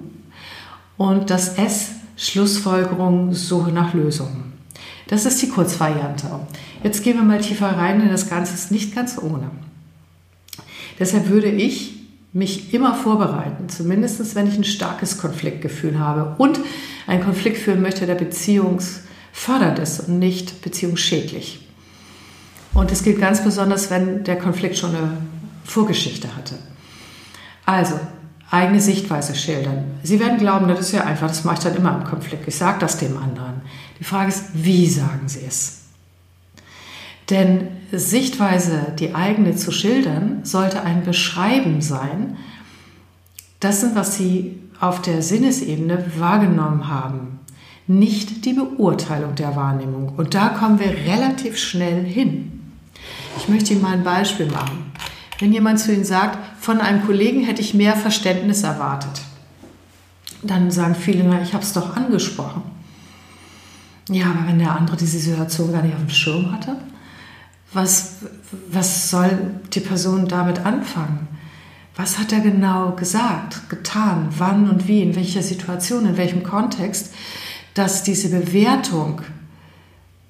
Und 0.98 1.30
das 1.30 1.56
S, 1.56 1.92
Schlussfolgerung, 2.18 3.32
Suche 3.32 3.72
nach 3.72 3.94
Lösungen. 3.94 4.52
Das 5.06 5.24
ist 5.24 5.40
die 5.40 5.48
Kurzvariante. 5.48 6.28
Jetzt 6.82 7.02
gehen 7.02 7.16
wir 7.16 7.24
mal 7.24 7.40
tiefer 7.40 7.74
rein, 7.74 8.00
denn 8.00 8.10
das 8.10 8.28
Ganze 8.28 8.52
ist 8.52 8.70
nicht 8.70 8.94
ganz 8.94 9.16
ohne. 9.16 9.50
Deshalb 10.98 11.30
würde 11.30 11.48
ich 11.48 11.97
mich 12.38 12.72
immer 12.72 12.94
vorbereiten, 12.94 13.68
zumindest 13.68 14.34
wenn 14.34 14.46
ich 14.46 14.56
ein 14.56 14.64
starkes 14.64 15.18
Konfliktgefühl 15.18 15.98
habe 15.98 16.36
und 16.38 16.60
einen 17.06 17.22
Konflikt 17.22 17.58
führen 17.58 17.82
möchte, 17.82 18.06
der 18.06 18.14
beziehungsfördernd 18.14 19.78
ist 19.80 20.00
und 20.00 20.18
nicht 20.18 20.62
beziehungsschädlich. 20.62 21.66
Und 22.74 22.92
es 22.92 23.02
gilt 23.02 23.20
ganz 23.20 23.42
besonders, 23.42 23.90
wenn 23.90 24.24
der 24.24 24.38
Konflikt 24.38 24.78
schon 24.78 24.94
eine 24.94 25.16
Vorgeschichte 25.64 26.34
hatte. 26.36 26.54
Also, 27.66 27.98
eigene 28.50 28.80
Sichtweise 28.80 29.34
schildern. 29.34 29.84
Sie 30.02 30.20
werden 30.20 30.38
glauben, 30.38 30.68
das 30.68 30.80
ist 30.80 30.92
ja 30.92 31.04
einfach, 31.04 31.28
das 31.28 31.44
mache 31.44 31.56
ich 31.56 31.64
dann 31.64 31.76
immer 31.76 31.96
im 31.96 32.04
Konflikt. 32.04 32.46
Ich 32.46 32.56
sage 32.56 32.78
das 32.78 32.98
dem 32.98 33.16
anderen. 33.16 33.62
Die 33.98 34.04
Frage 34.04 34.28
ist, 34.28 34.44
wie 34.54 34.88
sagen 34.88 35.28
Sie 35.28 35.44
es? 35.46 35.77
Denn 37.30 37.68
Sichtweise, 37.92 38.92
die 38.98 39.14
eigene 39.14 39.54
zu 39.56 39.70
schildern, 39.70 40.40
sollte 40.44 40.82
ein 40.82 41.04
Beschreiben 41.04 41.80
sein, 41.80 42.36
dessen, 43.62 43.94
was 43.94 44.16
Sie 44.16 44.60
auf 44.80 45.02
der 45.02 45.22
Sinnesebene 45.22 46.04
wahrgenommen 46.18 46.88
haben, 46.88 47.40
nicht 47.86 48.44
die 48.44 48.52
Beurteilung 48.52 49.34
der 49.34 49.56
Wahrnehmung. 49.56 50.12
Und 50.16 50.34
da 50.34 50.50
kommen 50.50 50.78
wir 50.78 50.90
relativ 50.90 51.56
schnell 51.56 52.04
hin. 52.04 52.52
Ich 53.38 53.48
möchte 53.48 53.72
Ihnen 53.72 53.82
mal 53.82 53.94
ein 53.94 54.04
Beispiel 54.04 54.46
machen. 54.46 54.92
Wenn 55.38 55.52
jemand 55.52 55.80
zu 55.80 55.92
Ihnen 55.92 56.04
sagt, 56.04 56.38
von 56.60 56.80
einem 56.80 57.04
Kollegen 57.06 57.44
hätte 57.44 57.62
ich 57.62 57.74
mehr 57.74 57.96
Verständnis 57.96 58.62
erwartet, 58.62 59.22
dann 60.42 60.70
sagen 60.70 60.94
viele, 60.94 61.24
na, 61.24 61.40
ich 61.42 61.54
habe 61.54 61.64
es 61.64 61.72
doch 61.72 61.96
angesprochen. 61.96 62.62
Ja, 64.10 64.26
aber 64.26 64.46
wenn 64.46 64.58
der 64.58 64.74
andere 64.74 64.96
diese 64.96 65.18
Situation 65.18 65.72
gar 65.72 65.82
nicht 65.82 65.94
auf 65.94 66.00
dem 66.00 66.10
Schirm 66.10 66.52
hatte, 66.52 66.76
was, 67.72 68.16
was 68.70 69.10
soll 69.10 69.60
die 69.72 69.80
Person 69.80 70.26
damit 70.28 70.64
anfangen? 70.64 71.28
Was 71.96 72.18
hat 72.18 72.32
er 72.32 72.40
genau 72.40 72.92
gesagt, 72.92 73.68
getan, 73.68 74.28
wann 74.38 74.70
und 74.70 74.86
wie, 74.86 75.02
in 75.02 75.16
welcher 75.16 75.42
Situation, 75.42 76.06
in 76.06 76.16
welchem 76.16 76.44
Kontext, 76.44 77.12
dass 77.74 78.04
diese 78.04 78.30
Bewertung, 78.30 79.20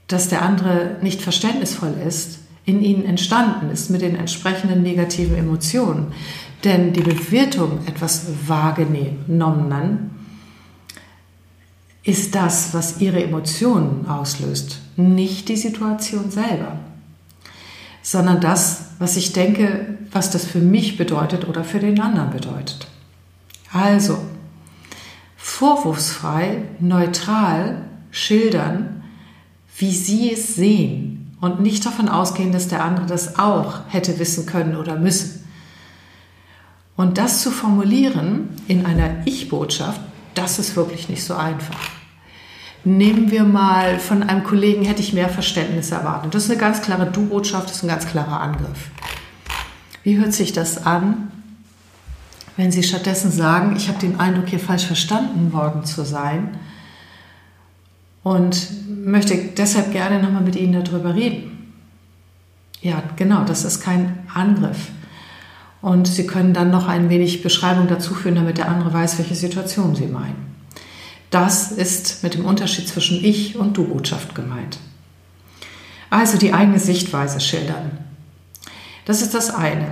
dass 0.07 0.28
der 0.28 0.42
andere 0.42 0.97
nicht 1.02 1.21
verständnisvoll 1.21 1.95
ist, 2.07 2.38
in 2.64 2.83
ihnen 2.83 3.04
entstanden 3.04 3.71
ist 3.71 3.90
mit 3.90 4.02
den 4.02 4.16
entsprechenden 4.16 4.83
negativen 4.83 5.37
Emotionen. 5.37 6.12
Denn 6.64 6.92
die 6.92 7.02
Bewertung 7.02 7.80
etwas 7.87 8.26
wahrgenommenen 8.47 10.11
ist 12.02 12.35
das, 12.35 12.75
was 12.75 13.00
ihre 13.00 13.23
Emotionen 13.23 14.07
auslöst, 14.07 14.80
nicht 14.97 15.49
die 15.49 15.57
Situation 15.57 16.30
selber, 16.30 16.78
sondern 18.10 18.40
das, 18.40 18.84
was 18.98 19.18
ich 19.18 19.34
denke, 19.34 19.98
was 20.12 20.30
das 20.30 20.46
für 20.46 20.60
mich 20.60 20.96
bedeutet 20.96 21.46
oder 21.46 21.62
für 21.62 21.78
den 21.78 22.00
anderen 22.00 22.30
bedeutet. 22.30 22.86
Also, 23.70 24.18
vorwurfsfrei, 25.36 26.62
neutral 26.80 27.82
schildern, 28.10 29.02
wie 29.76 29.92
Sie 29.92 30.32
es 30.32 30.54
sehen 30.54 31.36
und 31.42 31.60
nicht 31.60 31.84
davon 31.84 32.08
ausgehen, 32.08 32.50
dass 32.50 32.68
der 32.68 32.82
andere 32.82 33.04
das 33.04 33.38
auch 33.38 33.80
hätte 33.88 34.18
wissen 34.18 34.46
können 34.46 34.74
oder 34.74 34.96
müssen. 34.96 35.46
Und 36.96 37.18
das 37.18 37.42
zu 37.42 37.50
formulieren 37.50 38.48
in 38.68 38.86
einer 38.86 39.26
Ich-Botschaft, 39.26 40.00
das 40.34 40.58
ist 40.58 40.76
wirklich 40.76 41.10
nicht 41.10 41.22
so 41.22 41.34
einfach. 41.34 41.97
Nehmen 42.85 43.30
wir 43.30 43.44
mal 43.44 43.99
von 43.99 44.23
einem 44.23 44.44
Kollegen, 44.44 44.85
hätte 44.85 45.02
ich 45.02 45.12
mehr 45.12 45.28
Verständnis 45.28 45.90
erwartet. 45.90 46.35
Das 46.35 46.44
ist 46.44 46.50
eine 46.50 46.61
ganz 46.61 46.80
klare 46.80 47.11
Du-Botschaft, 47.11 47.68
das 47.68 47.76
ist 47.76 47.82
ein 47.82 47.88
ganz 47.88 48.06
klarer 48.06 48.40
Angriff. 48.40 48.90
Wie 50.04 50.16
hört 50.16 50.32
sich 50.32 50.52
das 50.52 50.87
an, 50.87 51.30
wenn 52.56 52.73
Sie 52.73 52.82
stattdessen 52.82 53.30
sagen, 53.30 53.76
ich 53.76 53.88
habe 53.88 53.99
den 53.99 54.18
Eindruck, 54.18 54.49
hier 54.49 54.58
falsch 54.58 54.87
verstanden 54.87 55.52
worden 55.52 55.85
zu 55.85 56.04
sein 56.04 56.56
und 58.23 58.68
möchte 59.04 59.37
deshalb 59.56 59.92
gerne 59.92 60.23
nochmal 60.23 60.42
mit 60.42 60.56
Ihnen 60.56 60.82
darüber 60.82 61.14
reden? 61.14 61.75
Ja, 62.80 63.02
genau, 63.16 63.44
das 63.44 63.64
ist 63.64 63.80
kein 63.80 64.20
Angriff. 64.32 64.88
Und 65.82 66.06
Sie 66.08 66.26
können 66.26 66.54
dann 66.54 66.70
noch 66.70 66.88
ein 66.88 67.11
wenig 67.11 67.42
Beschreibung 67.42 67.88
dazu 67.88 68.14
führen, 68.14 68.37
damit 68.37 68.58
der 68.58 68.68
andere 68.68 68.92
weiß, 68.92 69.18
welche 69.18 69.35
Situation 69.35 69.94
Sie 69.94 70.06
meinen. 70.06 70.57
Das 71.30 71.73
ist 71.73 72.23
mit 72.23 72.35
dem 72.35 72.44
Unterschied 72.44 72.88
zwischen 72.88 73.23
Ich 73.25 73.56
und 73.56 73.76
Du-Botschaft 73.76 74.35
gemeint. 74.35 74.78
Also 76.11 76.38
die 76.38 76.54
eigene 76.54 76.78
Sichtweise 76.78 77.40
schildern. 77.40 77.99
Das 79.04 79.20
ist 79.23 79.35
das 79.35 79.54
eine. 79.54 79.90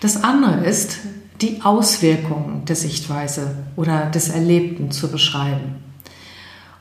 Das 0.00 0.22
andere 0.22 0.64
ist, 0.64 0.98
die 1.40 1.62
Auswirkungen 1.62 2.64
der 2.64 2.76
Sichtweise 2.76 3.56
oder 3.76 4.06
des 4.06 4.28
Erlebten 4.28 4.90
zu 4.90 5.10
beschreiben. 5.10 5.76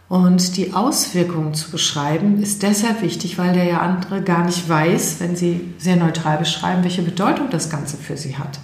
Und 0.07 0.57
die 0.57 0.73
Auswirkungen 0.73 1.53
zu 1.53 1.71
beschreiben 1.71 2.41
ist 2.43 2.63
deshalb 2.63 3.01
wichtig, 3.01 3.37
weil 3.37 3.53
der 3.53 3.81
andere 3.81 4.21
gar 4.21 4.45
nicht 4.45 4.67
weiß, 4.67 5.17
wenn 5.19 5.35
Sie 5.35 5.73
sehr 5.77 5.95
neutral 5.95 6.37
beschreiben, 6.37 6.83
welche 6.83 7.01
Bedeutung 7.01 7.49
das 7.49 7.69
Ganze 7.69 7.95
für 7.95 8.17
Sie 8.17 8.37
hat. 8.37 8.59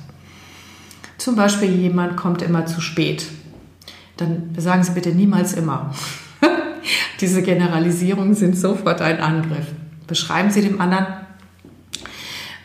Zum 1.18 1.36
Beispiel 1.36 1.70
jemand 1.74 2.18
kommt 2.18 2.42
immer 2.42 2.66
zu 2.66 2.82
spät. 2.82 3.28
Dann 4.18 4.56
sagen 4.58 4.84
Sie 4.84 4.92
bitte 4.92 5.10
niemals 5.10 5.54
immer. 5.54 5.94
Diese 7.22 7.42
Generalisierungen 7.42 8.36
sind 8.36 8.58
sofort 8.58 9.02
ein 9.02 9.20
Angriff. 9.20 9.68
Beschreiben 10.08 10.52
Sie 10.52 10.62
dem 10.62 10.82
anderen, 10.82 11.06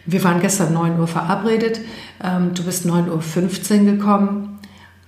wir 0.04 0.25
waren 0.25 0.40
gestern 0.40 0.73
9 0.73 0.99
Uhr 0.99 1.06
verabredet, 1.06 1.80
ähm, 2.23 2.54
du 2.54 2.64
bist 2.64 2.87
9.15 2.87 3.80
Uhr 3.80 3.92
gekommen. 3.92 4.59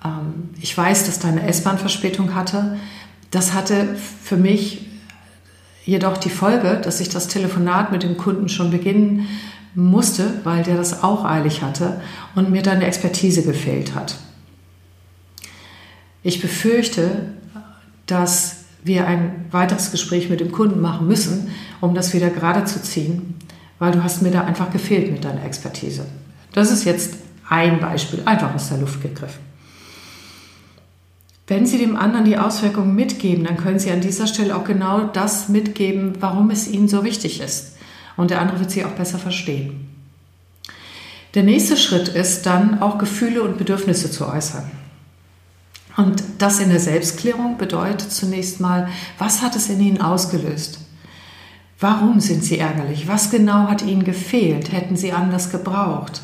Ähm, 0.04 0.50
ich 0.60 0.76
weiß, 0.76 1.06
dass 1.06 1.18
deine 1.18 1.46
S-Bahn 1.46 1.78
Verspätung 1.78 2.34
hatte. 2.34 2.76
Das 3.30 3.54
hatte 3.54 3.96
für 3.96 4.36
mich 4.36 4.86
jedoch 5.84 6.16
die 6.16 6.30
Folge, 6.30 6.80
dass 6.82 7.00
ich 7.00 7.08
das 7.08 7.28
Telefonat 7.28 7.92
mit 7.92 8.02
dem 8.02 8.16
Kunden 8.16 8.48
schon 8.48 8.70
beginnen 8.70 9.28
musste, 9.74 10.40
weil 10.44 10.62
der 10.62 10.76
das 10.76 11.02
auch 11.02 11.24
eilig 11.24 11.62
hatte 11.62 12.00
und 12.34 12.50
mir 12.50 12.62
die 12.62 12.70
Expertise 12.70 13.42
gefehlt 13.42 13.94
hat. 13.94 14.16
Ich 16.24 16.40
befürchte, 16.40 17.26
dass 18.06 18.64
wir 18.82 19.06
ein 19.06 19.46
weiteres 19.50 19.92
Gespräch 19.92 20.28
mit 20.30 20.40
dem 20.40 20.50
Kunden 20.50 20.80
machen 20.80 21.06
müssen, 21.06 21.50
um 21.80 21.94
das 21.94 22.12
wieder 22.14 22.30
gerade 22.30 22.64
zu 22.64 22.82
ziehen, 22.82 23.36
weil 23.78 23.92
du 23.92 24.02
hast 24.02 24.22
mir 24.22 24.30
da 24.30 24.42
einfach 24.42 24.70
gefehlt 24.72 25.12
mit 25.12 25.24
deiner 25.24 25.44
Expertise. 25.44 26.06
Das 26.52 26.72
ist 26.72 26.84
jetzt 26.84 27.14
ein 27.48 27.78
Beispiel, 27.78 28.22
einfach 28.24 28.54
aus 28.54 28.70
der 28.70 28.78
Luft 28.78 29.02
gegriffen. 29.02 29.40
Wenn 31.46 31.66
Sie 31.66 31.76
dem 31.76 31.94
anderen 31.94 32.24
die 32.24 32.38
Auswirkungen 32.38 32.94
mitgeben, 32.94 33.44
dann 33.44 33.58
können 33.58 33.78
Sie 33.78 33.90
an 33.90 34.00
dieser 34.00 34.26
Stelle 34.26 34.56
auch 34.56 34.64
genau 34.64 35.04
das 35.04 35.50
mitgeben, 35.50 36.14
warum 36.20 36.50
es 36.50 36.68
Ihnen 36.68 36.88
so 36.88 37.04
wichtig 37.04 37.40
ist. 37.40 37.76
Und 38.16 38.30
der 38.30 38.40
andere 38.40 38.60
wird 38.60 38.70
Sie 38.70 38.84
auch 38.84 38.92
besser 38.92 39.18
verstehen. 39.18 39.90
Der 41.34 41.42
nächste 41.42 41.76
Schritt 41.76 42.08
ist 42.08 42.46
dann 42.46 42.80
auch 42.80 42.96
Gefühle 42.96 43.42
und 43.42 43.58
Bedürfnisse 43.58 44.10
zu 44.10 44.26
äußern. 44.26 44.70
Und 45.96 46.24
das 46.38 46.60
in 46.60 46.70
der 46.70 46.80
Selbstklärung 46.80 47.56
bedeutet 47.56 48.10
zunächst 48.10 48.60
mal, 48.60 48.88
was 49.18 49.42
hat 49.42 49.54
es 49.54 49.68
in 49.68 49.80
Ihnen 49.80 50.00
ausgelöst? 50.00 50.80
Warum 51.78 52.20
sind 52.20 52.44
Sie 52.44 52.58
ärgerlich? 52.58 53.06
Was 53.08 53.30
genau 53.30 53.68
hat 53.68 53.82
Ihnen 53.82 54.04
gefehlt? 54.04 54.72
Hätten 54.72 54.96
Sie 54.96 55.12
anders 55.12 55.50
gebraucht? 55.50 56.22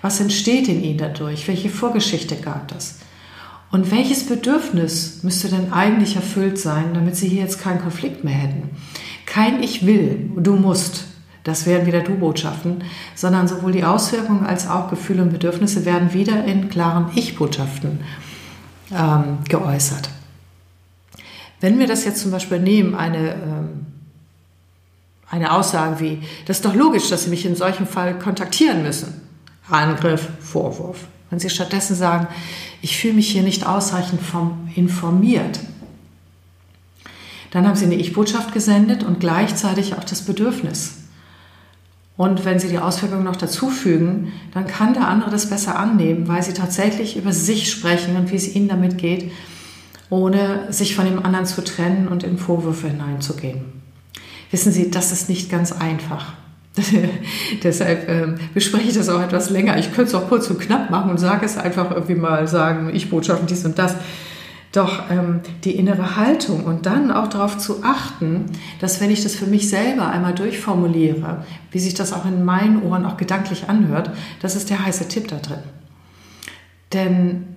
Was 0.00 0.20
entsteht 0.20 0.68
in 0.68 0.82
Ihnen 0.82 0.98
dadurch? 0.98 1.48
Welche 1.48 1.68
Vorgeschichte 1.68 2.36
gab 2.36 2.74
es? 2.76 2.98
Und 3.70 3.90
welches 3.90 4.26
Bedürfnis 4.26 5.20
müsste 5.22 5.48
denn 5.48 5.72
eigentlich 5.72 6.16
erfüllt 6.16 6.58
sein, 6.58 6.92
damit 6.94 7.16
Sie 7.16 7.28
hier 7.28 7.40
jetzt 7.40 7.60
keinen 7.60 7.80
Konflikt 7.80 8.24
mehr 8.24 8.34
hätten? 8.34 8.70
Kein 9.26 9.62
Ich 9.62 9.86
will, 9.86 10.30
du 10.36 10.56
musst, 10.56 11.04
das 11.44 11.66
wären 11.66 11.86
wieder 11.86 12.00
Du-Botschaften, 12.00 12.84
sondern 13.14 13.48
sowohl 13.48 13.72
die 13.72 13.84
Auswirkungen 13.84 14.44
als 14.44 14.68
auch 14.68 14.90
Gefühle 14.90 15.22
und 15.22 15.32
Bedürfnisse 15.32 15.86
werden 15.86 16.12
wieder 16.12 16.44
in 16.44 16.68
klaren 16.68 17.10
Ich-Botschaften 17.14 18.00
ähm, 18.92 19.38
geäußert. 19.48 20.08
Wenn 21.60 21.78
wir 21.78 21.86
das 21.86 22.04
jetzt 22.04 22.20
zum 22.20 22.30
Beispiel 22.30 22.58
nehmen, 22.58 22.94
eine, 22.94 23.34
ähm, 23.34 23.86
eine 25.30 25.52
Aussage 25.52 26.00
wie, 26.00 26.22
das 26.46 26.58
ist 26.58 26.64
doch 26.64 26.74
logisch, 26.74 27.08
dass 27.08 27.24
Sie 27.24 27.30
mich 27.30 27.46
in 27.46 27.54
solchem 27.54 27.86
Fall 27.86 28.18
kontaktieren 28.18 28.82
müssen. 28.82 29.22
Angriff, 29.70 30.28
Vorwurf. 30.40 30.98
Wenn 31.30 31.38
Sie 31.38 31.48
stattdessen 31.48 31.94
sagen, 31.94 32.26
ich 32.82 32.98
fühle 32.98 33.14
mich 33.14 33.30
hier 33.30 33.42
nicht 33.42 33.66
ausreichend 33.66 34.20
informiert, 34.74 35.60
dann 37.52 37.66
haben 37.66 37.76
Sie 37.76 37.84
eine 37.84 37.94
Ich-Botschaft 37.94 38.52
gesendet 38.52 39.04
und 39.04 39.20
gleichzeitig 39.20 39.94
auch 39.94 40.04
das 40.04 40.22
Bedürfnis. 40.22 41.01
Und 42.22 42.44
wenn 42.44 42.60
Sie 42.60 42.68
die 42.68 42.78
Auswirkungen 42.78 43.24
noch 43.24 43.34
dazufügen, 43.34 44.32
dann 44.54 44.68
kann 44.68 44.94
der 44.94 45.08
andere 45.08 45.28
das 45.32 45.50
besser 45.50 45.76
annehmen, 45.76 46.28
weil 46.28 46.40
Sie 46.40 46.52
tatsächlich 46.52 47.16
über 47.16 47.32
sich 47.32 47.68
sprechen 47.68 48.14
und 48.14 48.30
wie 48.30 48.36
es 48.36 48.54
Ihnen 48.54 48.68
damit 48.68 48.96
geht, 48.96 49.32
ohne 50.08 50.72
sich 50.72 50.94
von 50.94 51.04
dem 51.04 51.20
anderen 51.26 51.46
zu 51.46 51.64
trennen 51.64 52.06
und 52.06 52.22
in 52.22 52.38
Vorwürfe 52.38 52.86
hineinzugehen. 52.86 53.64
Wissen 54.52 54.70
Sie, 54.70 54.88
das 54.88 55.10
ist 55.10 55.28
nicht 55.28 55.50
ganz 55.50 55.72
einfach. 55.72 56.34
Deshalb 57.64 58.08
ähm, 58.08 58.36
bespreche 58.54 58.90
ich 58.90 58.94
das 58.94 59.08
auch 59.08 59.20
etwas 59.20 59.50
länger. 59.50 59.76
Ich 59.78 59.92
könnte 59.92 60.10
es 60.10 60.14
auch 60.14 60.28
kurz 60.28 60.48
und 60.48 60.60
knapp 60.60 60.90
machen 60.90 61.10
und 61.10 61.18
sage 61.18 61.44
es 61.44 61.58
einfach 61.58 61.90
irgendwie 61.90 62.14
mal 62.14 62.46
sagen, 62.46 62.92
ich 62.94 63.10
Botschaften 63.10 63.48
dies 63.48 63.64
und 63.64 63.80
das. 63.80 63.96
Doch 64.72 65.10
ähm, 65.10 65.40
die 65.64 65.76
innere 65.76 66.16
Haltung 66.16 66.64
und 66.64 66.86
dann 66.86 67.10
auch 67.10 67.28
darauf 67.28 67.58
zu 67.58 67.84
achten, 67.84 68.46
dass 68.80 69.02
wenn 69.02 69.10
ich 69.10 69.22
das 69.22 69.34
für 69.34 69.46
mich 69.46 69.68
selber 69.68 70.08
einmal 70.08 70.34
durchformuliere, 70.34 71.44
wie 71.70 71.78
sich 71.78 71.92
das 71.92 72.14
auch 72.14 72.24
in 72.24 72.42
meinen 72.42 72.82
Ohren 72.82 73.04
auch 73.04 73.18
gedanklich 73.18 73.68
anhört, 73.68 74.10
das 74.40 74.56
ist 74.56 74.70
der 74.70 74.84
heiße 74.84 75.08
Tipp 75.08 75.28
da 75.28 75.36
drin. 75.36 75.58
Denn 76.94 77.52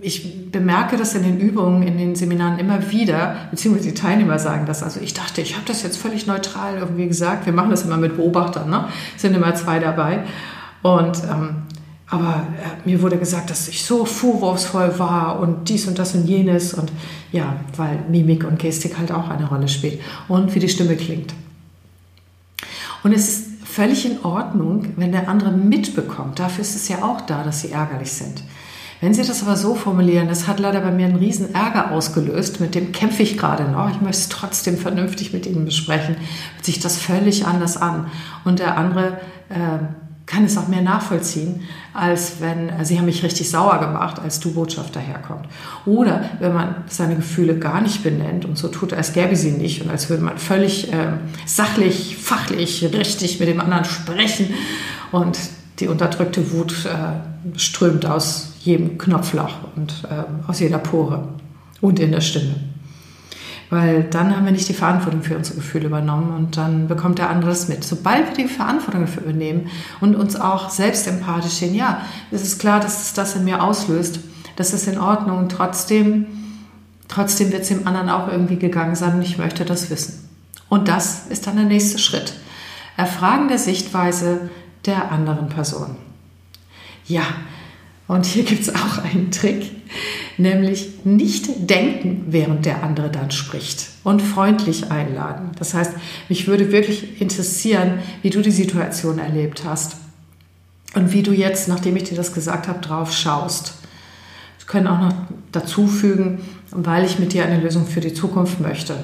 ich 0.00 0.50
bemerke 0.50 0.96
das 0.96 1.14
in 1.14 1.22
den 1.22 1.38
Übungen, 1.38 1.82
in 1.82 1.98
den 1.98 2.14
Seminaren 2.14 2.58
immer 2.58 2.90
wieder, 2.90 3.36
beziehungsweise 3.50 3.88
die 3.88 3.94
Teilnehmer 3.94 4.38
sagen 4.38 4.66
das. 4.66 4.82
Also 4.82 5.00
ich 5.00 5.14
dachte, 5.14 5.40
ich 5.40 5.54
habe 5.54 5.66
das 5.66 5.82
jetzt 5.82 5.96
völlig 5.96 6.26
neutral 6.26 6.78
irgendwie 6.78 7.06
gesagt. 7.06 7.46
Wir 7.46 7.52
machen 7.52 7.70
das 7.70 7.82
immer 7.82 7.96
mit 7.96 8.16
Beobachtern, 8.16 8.70
ne? 8.70 8.88
sind 9.16 9.34
immer 9.34 9.54
zwei 9.54 9.78
dabei. 9.78 10.24
Und 10.82 11.22
ähm, 11.24 11.63
aber 12.14 12.46
äh, 12.62 12.88
mir 12.88 13.02
wurde 13.02 13.18
gesagt, 13.18 13.50
dass 13.50 13.66
ich 13.66 13.84
so 13.84 14.04
vorwurfsvoll 14.04 14.98
war 14.98 15.40
und 15.40 15.68
dies 15.68 15.88
und 15.88 15.98
das 15.98 16.14
und 16.14 16.26
jenes 16.26 16.72
und 16.72 16.92
ja, 17.32 17.56
weil 17.76 17.98
Mimik 18.08 18.44
und 18.44 18.60
Gestik 18.60 18.96
halt 18.96 19.10
auch 19.10 19.28
eine 19.28 19.48
Rolle 19.48 19.66
spielt 19.66 20.00
und 20.28 20.54
wie 20.54 20.60
die 20.60 20.68
Stimme 20.68 20.94
klingt. 20.94 21.34
Und 23.02 23.12
es 23.12 23.28
ist 23.28 23.46
völlig 23.64 24.06
in 24.06 24.24
Ordnung, 24.24 24.86
wenn 24.96 25.10
der 25.10 25.28
andere 25.28 25.50
mitbekommt. 25.50 26.38
Dafür 26.38 26.62
ist 26.62 26.76
es 26.76 26.88
ja 26.88 27.02
auch 27.02 27.20
da, 27.22 27.42
dass 27.42 27.62
sie 27.62 27.72
ärgerlich 27.72 28.12
sind 28.12 28.44
Wenn 29.00 29.12
Sie 29.12 29.24
das 29.24 29.42
aber 29.42 29.56
so 29.56 29.74
formulieren, 29.74 30.28
das 30.28 30.46
hat 30.46 30.60
leider 30.60 30.80
bei 30.80 30.92
mir 30.92 31.06
einen 31.06 31.16
riesen 31.16 31.52
Ärger 31.52 31.90
ausgelöst, 31.90 32.60
mit 32.60 32.76
dem 32.76 32.92
kämpfe 32.92 33.24
ich 33.24 33.36
gerade 33.36 33.64
noch, 33.64 33.90
ich 33.90 34.00
möchte 34.00 34.22
es 34.22 34.28
trotzdem 34.28 34.78
vernünftig 34.78 35.32
mit 35.32 35.46
Ihnen 35.46 35.64
besprechen, 35.64 36.16
hört 36.54 36.64
sich 36.64 36.78
das 36.78 36.96
völlig 36.96 37.44
anders 37.44 37.76
an. 37.76 38.06
Und 38.44 38.60
der 38.60 38.78
andere 38.78 39.18
äh, 39.48 40.03
kann 40.26 40.44
es 40.44 40.56
auch 40.56 40.68
mehr 40.68 40.82
nachvollziehen, 40.82 41.62
als 41.92 42.40
wenn 42.40 42.68
äh, 42.68 42.84
sie 42.84 42.98
haben 42.98 43.06
mich 43.06 43.22
richtig 43.22 43.50
sauer 43.50 43.78
gemacht, 43.78 44.18
als 44.18 44.40
du 44.40 44.52
Botschafter 44.52 45.00
herkommt. 45.00 45.46
Oder 45.84 46.30
wenn 46.40 46.54
man 46.54 46.76
seine 46.88 47.16
Gefühle 47.16 47.58
gar 47.58 47.80
nicht 47.80 48.02
benennt 48.02 48.44
und 48.44 48.56
so 48.56 48.68
tut, 48.68 48.92
als 48.92 49.12
gäbe 49.12 49.36
sie 49.36 49.52
nicht 49.52 49.82
und 49.82 49.90
als 49.90 50.08
würde 50.08 50.24
man 50.24 50.38
völlig 50.38 50.92
äh, 50.92 51.12
sachlich, 51.46 52.16
fachlich, 52.16 52.84
richtig 52.94 53.38
mit 53.38 53.48
dem 53.48 53.60
anderen 53.60 53.84
sprechen 53.84 54.48
und 55.12 55.38
die 55.80 55.88
unterdrückte 55.88 56.52
Wut 56.52 56.86
äh, 56.86 57.58
strömt 57.58 58.06
aus 58.06 58.54
jedem 58.60 58.96
Knopfloch 58.96 59.58
und 59.76 60.04
äh, 60.04 60.48
aus 60.48 60.60
jeder 60.60 60.78
Pore 60.78 61.28
und 61.80 61.98
in 61.98 62.12
der 62.12 62.20
Stimme. 62.22 62.54
Weil 63.70 64.04
dann 64.04 64.36
haben 64.36 64.44
wir 64.44 64.52
nicht 64.52 64.68
die 64.68 64.74
Verantwortung 64.74 65.22
für 65.22 65.36
unsere 65.36 65.56
Gefühle 65.56 65.86
übernommen 65.86 66.34
und 66.36 66.56
dann 66.56 66.86
bekommt 66.86 67.18
der 67.18 67.30
andere 67.30 67.50
das 67.50 67.68
mit. 67.68 67.82
Sobald 67.82 68.28
wir 68.28 68.44
die 68.44 68.52
Verantwortung 68.52 69.02
dafür 69.02 69.22
übernehmen 69.22 69.70
und 70.00 70.14
uns 70.14 70.36
auch 70.36 70.70
selbst 70.70 71.06
empathisch 71.06 71.54
sehen, 71.54 71.74
ja, 71.74 72.02
es 72.30 72.42
ist 72.42 72.60
klar, 72.60 72.80
dass 72.80 73.02
es 73.02 73.12
das 73.14 73.36
in 73.36 73.44
mir 73.44 73.62
auslöst, 73.62 74.20
das 74.56 74.74
ist 74.74 74.86
in 74.86 74.98
Ordnung 74.98 75.48
trotzdem, 75.48 76.26
trotzdem 77.08 77.52
wird 77.52 77.62
es 77.62 77.68
dem 77.68 77.86
anderen 77.86 78.10
auch 78.10 78.28
irgendwie 78.28 78.56
gegangen 78.56 78.94
sein 78.94 79.14
und 79.14 79.22
ich 79.22 79.38
möchte 79.38 79.64
das 79.64 79.90
wissen. 79.90 80.28
Und 80.68 80.88
das 80.88 81.26
ist 81.28 81.46
dann 81.46 81.56
der 81.56 81.64
nächste 81.64 81.98
Schritt. 81.98 82.34
Erfragen 82.96 83.48
der 83.48 83.58
Sichtweise 83.58 84.50
der 84.86 85.10
anderen 85.10 85.48
Person. 85.48 85.96
Ja, 87.06 87.24
und 88.06 88.26
hier 88.26 88.44
gibt 88.44 88.62
es 88.62 88.74
auch 88.74 88.98
einen 88.98 89.30
Trick, 89.30 89.70
nämlich 90.36 91.04
nicht 91.04 91.70
denken, 91.70 92.24
während 92.28 92.66
der 92.66 92.82
andere 92.82 93.10
dann 93.10 93.30
spricht 93.30 93.88
und 94.02 94.20
freundlich 94.20 94.90
einladen. 94.90 95.50
Das 95.58 95.74
heißt, 95.74 95.92
mich 96.28 96.46
würde 96.46 96.72
wirklich 96.72 97.20
interessieren, 97.20 98.00
wie 98.22 98.30
du 98.30 98.42
die 98.42 98.50
Situation 98.50 99.18
erlebt 99.18 99.64
hast 99.64 99.96
und 100.94 101.12
wie 101.12 101.22
du 101.22 101.32
jetzt, 101.32 101.68
nachdem 101.68 101.96
ich 101.96 102.04
dir 102.04 102.16
das 102.16 102.32
gesagt 102.32 102.68
habe, 102.68 102.80
drauf 102.80 103.12
schaust. 103.12 103.74
Wir 104.58 104.66
können 104.66 104.86
auch 104.86 105.00
noch 105.00 105.14
dazu 105.52 105.86
fügen, 105.86 106.40
weil 106.70 107.04
ich 107.04 107.18
mit 107.18 107.32
dir 107.32 107.44
eine 107.44 107.60
Lösung 107.60 107.86
für 107.86 108.00
die 108.00 108.14
Zukunft 108.14 108.60
möchte 108.60 108.96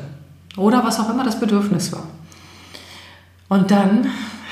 oder 0.56 0.84
was 0.84 0.98
auch 0.98 1.10
immer 1.10 1.24
das 1.24 1.38
Bedürfnis 1.38 1.92
war. 1.92 2.06
Und 3.48 3.70
dann 3.70 4.06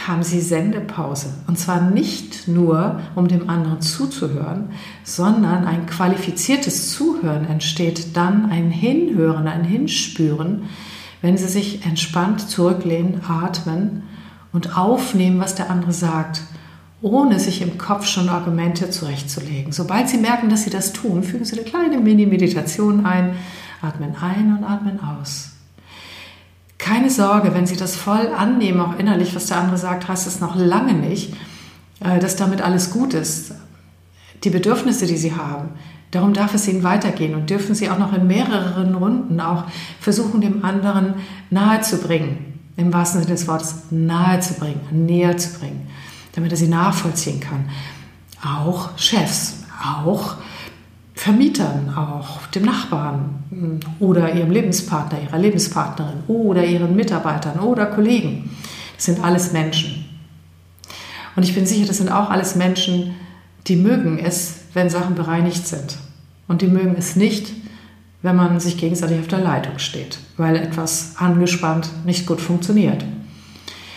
haben 0.08 0.22
Sie 0.22 0.40
Sendepause. 0.40 1.28
Und 1.46 1.58
zwar 1.58 1.80
nicht 1.82 2.48
nur, 2.48 3.00
um 3.14 3.28
dem 3.28 3.48
anderen 3.50 3.82
zuzuhören, 3.82 4.70
sondern 5.04 5.66
ein 5.66 5.86
qualifiziertes 5.86 6.92
Zuhören 6.92 7.44
entsteht 7.44 8.16
dann 8.16 8.50
ein 8.50 8.70
Hinhören, 8.70 9.46
ein 9.46 9.64
Hinspüren, 9.64 10.62
wenn 11.20 11.36
Sie 11.36 11.48
sich 11.48 11.84
entspannt 11.84 12.40
zurücklehnen, 12.40 13.20
atmen 13.28 14.04
und 14.52 14.76
aufnehmen, 14.78 15.40
was 15.40 15.54
der 15.54 15.70
andere 15.70 15.92
sagt, 15.92 16.42
ohne 17.00 17.38
sich 17.38 17.62
im 17.62 17.78
Kopf 17.78 18.06
schon 18.06 18.28
Argumente 18.28 18.90
zurechtzulegen. 18.90 19.72
Sobald 19.72 20.08
Sie 20.08 20.18
merken, 20.18 20.48
dass 20.48 20.64
Sie 20.64 20.70
das 20.70 20.92
tun, 20.92 21.22
fügen 21.22 21.44
Sie 21.44 21.56
eine 21.56 21.68
kleine 21.68 21.98
Mini-Meditation 21.98 23.04
ein, 23.04 23.34
atmen 23.82 24.16
ein 24.20 24.56
und 24.56 24.64
atmen 24.64 24.98
aus. 25.00 25.57
Keine 26.78 27.10
Sorge, 27.10 27.54
wenn 27.54 27.66
Sie 27.66 27.76
das 27.76 27.96
voll 27.96 28.28
annehmen, 28.28 28.80
auch 28.80 28.98
innerlich, 28.98 29.34
was 29.34 29.46
der 29.46 29.58
andere 29.58 29.76
sagt, 29.76 30.08
heißt 30.08 30.26
es 30.26 30.40
noch 30.40 30.56
lange 30.56 30.94
nicht, 30.94 31.34
äh, 32.00 32.18
dass 32.20 32.36
damit 32.36 32.62
alles 32.62 32.90
gut 32.90 33.14
ist. 33.14 33.52
Die 34.44 34.50
Bedürfnisse, 34.50 35.06
die 35.06 35.16
Sie 35.16 35.34
haben, 35.34 35.70
darum 36.12 36.32
darf 36.32 36.54
es 36.54 36.68
Ihnen 36.68 36.84
weitergehen 36.84 37.34
und 37.34 37.50
dürfen 37.50 37.74
Sie 37.74 37.90
auch 37.90 37.98
noch 37.98 38.12
in 38.12 38.28
mehreren 38.28 38.94
Runden 38.94 39.40
auch 39.40 39.64
versuchen, 40.00 40.40
dem 40.40 40.64
anderen 40.64 41.14
nahe 41.50 41.80
zu 41.80 41.98
bringen, 41.98 42.60
im 42.76 42.92
wahrsten 42.92 43.22
Sinne 43.22 43.34
des 43.34 43.48
Wortes 43.48 43.74
nahe 43.90 44.38
zu 44.38 44.54
bringen, 44.54 44.80
näher 44.92 45.36
zu 45.36 45.58
bringen, 45.58 45.88
damit 46.34 46.52
er 46.52 46.56
sie 46.56 46.68
nachvollziehen 46.68 47.40
kann. 47.40 47.68
Auch 48.40 48.96
Chefs, 48.96 49.64
auch 49.82 50.36
Vermietern 51.18 51.92
auch, 51.96 52.46
dem 52.46 52.62
Nachbarn 52.62 53.42
hm, 53.50 53.80
oder 53.98 54.32
ihrem 54.32 54.52
Lebenspartner, 54.52 55.20
ihrer 55.20 55.36
Lebenspartnerin 55.36 56.20
oder 56.28 56.64
ihren 56.64 56.94
Mitarbeitern 56.94 57.58
oder 57.58 57.86
Kollegen. 57.86 58.56
Das 58.94 59.06
sind 59.06 59.24
alles 59.24 59.52
Menschen. 59.52 60.04
Und 61.34 61.42
ich 61.42 61.56
bin 61.56 61.66
sicher, 61.66 61.88
das 61.88 61.96
sind 61.96 62.12
auch 62.12 62.30
alles 62.30 62.54
Menschen, 62.54 63.16
die 63.66 63.74
mögen 63.74 64.20
es, 64.20 64.60
wenn 64.74 64.90
Sachen 64.90 65.16
bereinigt 65.16 65.66
sind. 65.66 65.98
Und 66.46 66.62
die 66.62 66.68
mögen 66.68 66.94
es 66.96 67.16
nicht, 67.16 67.52
wenn 68.22 68.36
man 68.36 68.60
sich 68.60 68.76
gegenseitig 68.76 69.18
auf 69.18 69.26
der 69.26 69.40
Leitung 69.40 69.80
steht, 69.80 70.20
weil 70.36 70.54
etwas 70.54 71.14
angespannt 71.16 71.90
nicht 72.04 72.28
gut 72.28 72.40
funktioniert. 72.40 73.04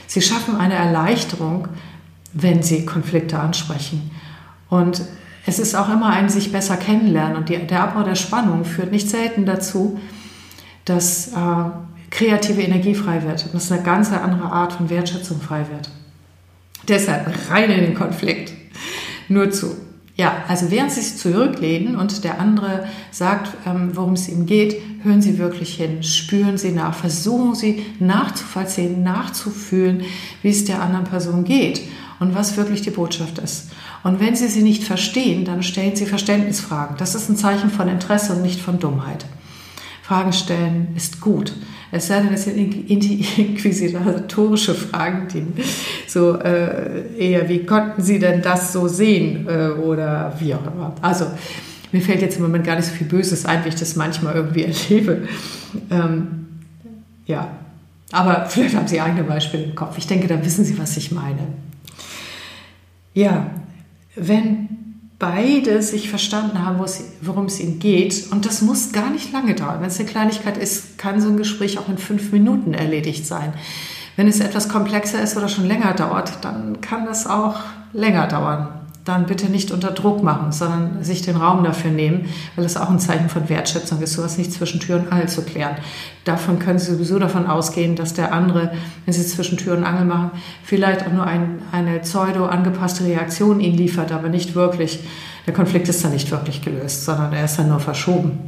Sie 0.08 0.24
schaffen 0.24 0.56
eine 0.56 0.74
Erleichterung, 0.74 1.68
wenn 2.34 2.64
sie 2.64 2.84
Konflikte 2.84 3.38
ansprechen. 3.40 4.10
Und 4.70 5.04
es 5.46 5.60
ist 5.60 5.76
auch 5.76 5.90
immer 5.90 6.08
ein 6.08 6.30
sich 6.30 6.52
besser 6.52 6.78
kennenlernen 6.78 7.38
und 7.38 7.50
die, 7.50 7.58
der 7.58 7.84
Abbau 7.84 8.04
der 8.04 8.16
Spannung 8.16 8.64
führt 8.66 8.92
nicht 8.92 9.10
selten 9.10 9.46
dazu, 9.46 10.00
dass 10.86 11.30
äh, 11.30 11.70
kreative 12.10 12.62
Energie 12.62 12.96
frei 12.96 13.24
wird 13.24 13.46
und 13.46 13.54
dass 13.54 13.72
eine 13.72 13.82
ganz 13.82 14.12
andere 14.12 14.52
Art 14.52 14.74
von 14.74 14.90
Wertschätzung 14.90 15.42
frei 15.42 15.66
wird. 15.72 15.90
Deshalb 16.88 17.28
rein 17.50 17.72
in 17.72 17.82
den 17.82 17.96
Konflikt. 17.96 18.54
Nur 19.28 19.52
zu. 19.52 19.76
Ja, 20.16 20.44
also 20.48 20.70
während 20.70 20.92
Sie 20.92 21.02
sich 21.02 21.18
zurücklehnen 21.18 21.96
und 21.96 22.24
der 22.24 22.40
andere 22.40 22.86
sagt, 23.12 23.54
ähm, 23.66 23.92
worum 23.94 24.14
es 24.14 24.28
ihm 24.28 24.46
geht, 24.46 24.76
hören 25.04 25.22
Sie 25.22 25.40
wirklich 25.40 25.76
hin, 25.76 26.04
spüren 26.04 26.58
Sie 26.58 26.72
nach, 26.72 26.94
versuchen 26.94 27.56
Sie 27.56 27.86
nachzuvollziehen, 28.00 29.04
nachzufühlen, 29.04 30.04
wie 30.44 30.50
es 30.50 30.66
der 30.66 30.82
anderen 30.82 31.06
Person 31.06 31.44
geht 31.44 31.82
und 32.22 32.34
was 32.36 32.56
wirklich 32.56 32.82
die 32.84 32.92
Botschaft 32.92 33.40
ist. 33.40 33.72
Und 34.04 34.22
wenn 34.22 34.36
Sie 34.36 34.48
sie 34.48 34.62
nicht 34.62 34.84
verstehen, 34.84 35.44
dann 35.44 35.64
stellen 35.64 35.96
Sie 35.96 36.06
Verständnisfragen. 36.06 36.98
Das 36.98 37.16
ist 37.16 37.28
ein 37.30 37.36
Zeichen 37.36 37.72
von 37.72 37.88
Interesse 37.90 38.34
und 38.34 38.44
nicht 38.44 38.62
von 38.62 38.78
Dummheit. 38.80 39.26
Fragen 40.04 40.32
stellen 40.32 40.90
ist 40.96 41.20
gut. 41.20 41.52
Es 41.92 42.06
sei 42.08 42.22
denn, 42.22 42.32
es 42.32 42.44
sind 42.44 42.58
inquisitorische 42.58 44.76
Fragen, 44.76 45.28
die 45.34 45.48
so 46.08 46.38
äh, 46.38 47.08
eher, 47.18 47.50
wie 47.50 47.66
konnten 47.66 48.04
Sie 48.04 48.20
denn 48.20 48.44
das 48.44 48.72
so 48.72 48.88
sehen 48.88 49.48
äh, 49.50 49.70
oder 49.70 50.36
wie 50.40 50.54
auch 50.54 50.66
immer. 50.66 50.94
Also 51.02 51.26
mir 51.92 52.02
fällt 52.02 52.22
jetzt 52.22 52.38
im 52.38 52.44
Moment 52.44 52.66
gar 52.66 52.76
nicht 52.76 52.86
so 52.86 52.94
viel 52.94 53.08
Böses 53.08 53.46
ein, 53.46 53.66
wie 53.66 53.70
ich 53.70 53.76
das 53.76 53.96
manchmal 53.96 54.36
irgendwie 54.36 54.64
erlebe. 54.66 55.28
Ähm, 55.90 56.46
ja, 57.26 57.48
aber 58.12 58.46
vielleicht 58.46 58.76
haben 58.76 58.88
Sie 58.88 59.02
eigene 59.02 59.24
Beispiele 59.24 59.64
im 59.64 59.74
Kopf. 59.74 59.98
Ich 59.98 60.06
denke, 60.06 60.28
da 60.28 60.46
wissen 60.46 60.64
Sie, 60.64 60.78
was 60.78 60.96
ich 60.98 61.12
meine. 61.12 61.48
Ja, 63.14 63.52
wenn 64.16 64.70
beide 65.20 65.82
sich 65.82 66.10
verstanden 66.10 66.66
haben, 66.66 66.84
worum 67.22 67.46
es 67.46 67.60
ihnen 67.60 67.80
geht, 67.80 68.32
und 68.32 68.46
das 68.46 68.62
muss 68.62 68.92
gar 68.92 69.12
nicht 69.12 69.32
lange 69.32 69.54
dauern. 69.54 69.80
Wenn 69.80 69.88
es 69.88 70.00
eine 70.00 70.10
Kleinigkeit 70.10 70.58
ist, 70.58 70.98
kann 70.98 71.22
so 71.22 71.30
ein 71.30 71.38
Gespräch 71.38 71.78
auch 71.78 71.90
in 71.90 71.98
fünf 71.98 72.32
Minuten 72.32 72.74
erledigt 72.74 73.28
sein. 73.28 73.54
Wenn 74.16 74.28
es 74.28 74.40
etwas 74.40 74.68
komplexer 74.68 75.22
ist 75.22 75.38
oder 75.38 75.48
schon 75.48 75.68
länger 75.68 75.94
dauert, 75.94 76.44
dann 76.44 76.82
kann 76.82 77.06
das 77.06 77.28
auch 77.28 77.60
länger 77.94 78.28
dauern 78.28 78.81
dann 79.04 79.26
bitte 79.26 79.50
nicht 79.50 79.72
unter 79.72 79.92
Druck 79.92 80.22
machen, 80.22 80.52
sondern 80.52 81.04
sich 81.04 81.24
den 81.24 81.36
Raum 81.36 81.64
dafür 81.64 81.90
nehmen, 81.90 82.26
weil 82.56 82.66
es 82.66 82.78
auch 82.78 82.90
ein 82.90 83.00
Zeichen 83.00 83.30
von 83.30 83.50
Wertschätzung 83.50 84.02
ist, 84.02 84.14
sowas 84.14 84.38
nicht 84.38 84.54
zwischen 84.54 84.80
Tür 84.80 84.98
und 84.98 85.12
Angel 85.12 85.28
zu 85.28 85.42
klären. 85.44 85.76
Davon 86.24 86.60
können 86.60 86.78
Sie 86.78 86.92
sowieso 86.92 87.18
davon 87.18 87.48
ausgehen, 87.48 87.96
dass 87.96 88.14
der 88.14 88.32
andere, 88.32 88.72
wenn 89.06 89.14
Sie 89.14 89.26
zwischen 89.26 89.58
Tür 89.58 89.76
und 89.76 89.84
Angel 89.84 90.06
machen, 90.06 90.32
vielleicht 90.64 91.06
auch 91.08 91.12
nur 91.12 91.26
ein, 91.26 91.62
eine 91.72 92.00
pseudo 92.00 92.46
angepasste 92.46 93.06
Reaktion 93.06 93.60
Ihnen 93.60 93.76
liefert, 93.76 94.12
aber 94.12 94.30
nicht 94.30 94.54
wirklich, 94.54 95.00
der 95.48 95.54
Konflikt 95.54 95.90
ist 95.90 96.04
dann 96.04 96.12
nicht 96.12 96.30
wirklich 96.30 96.62
gelöst, 96.62 97.06
sondern 97.06 97.34
er 97.34 97.46
ist 97.46 97.58
dann 97.58 97.70
nur 97.70 97.80
verschoben. 97.80 98.40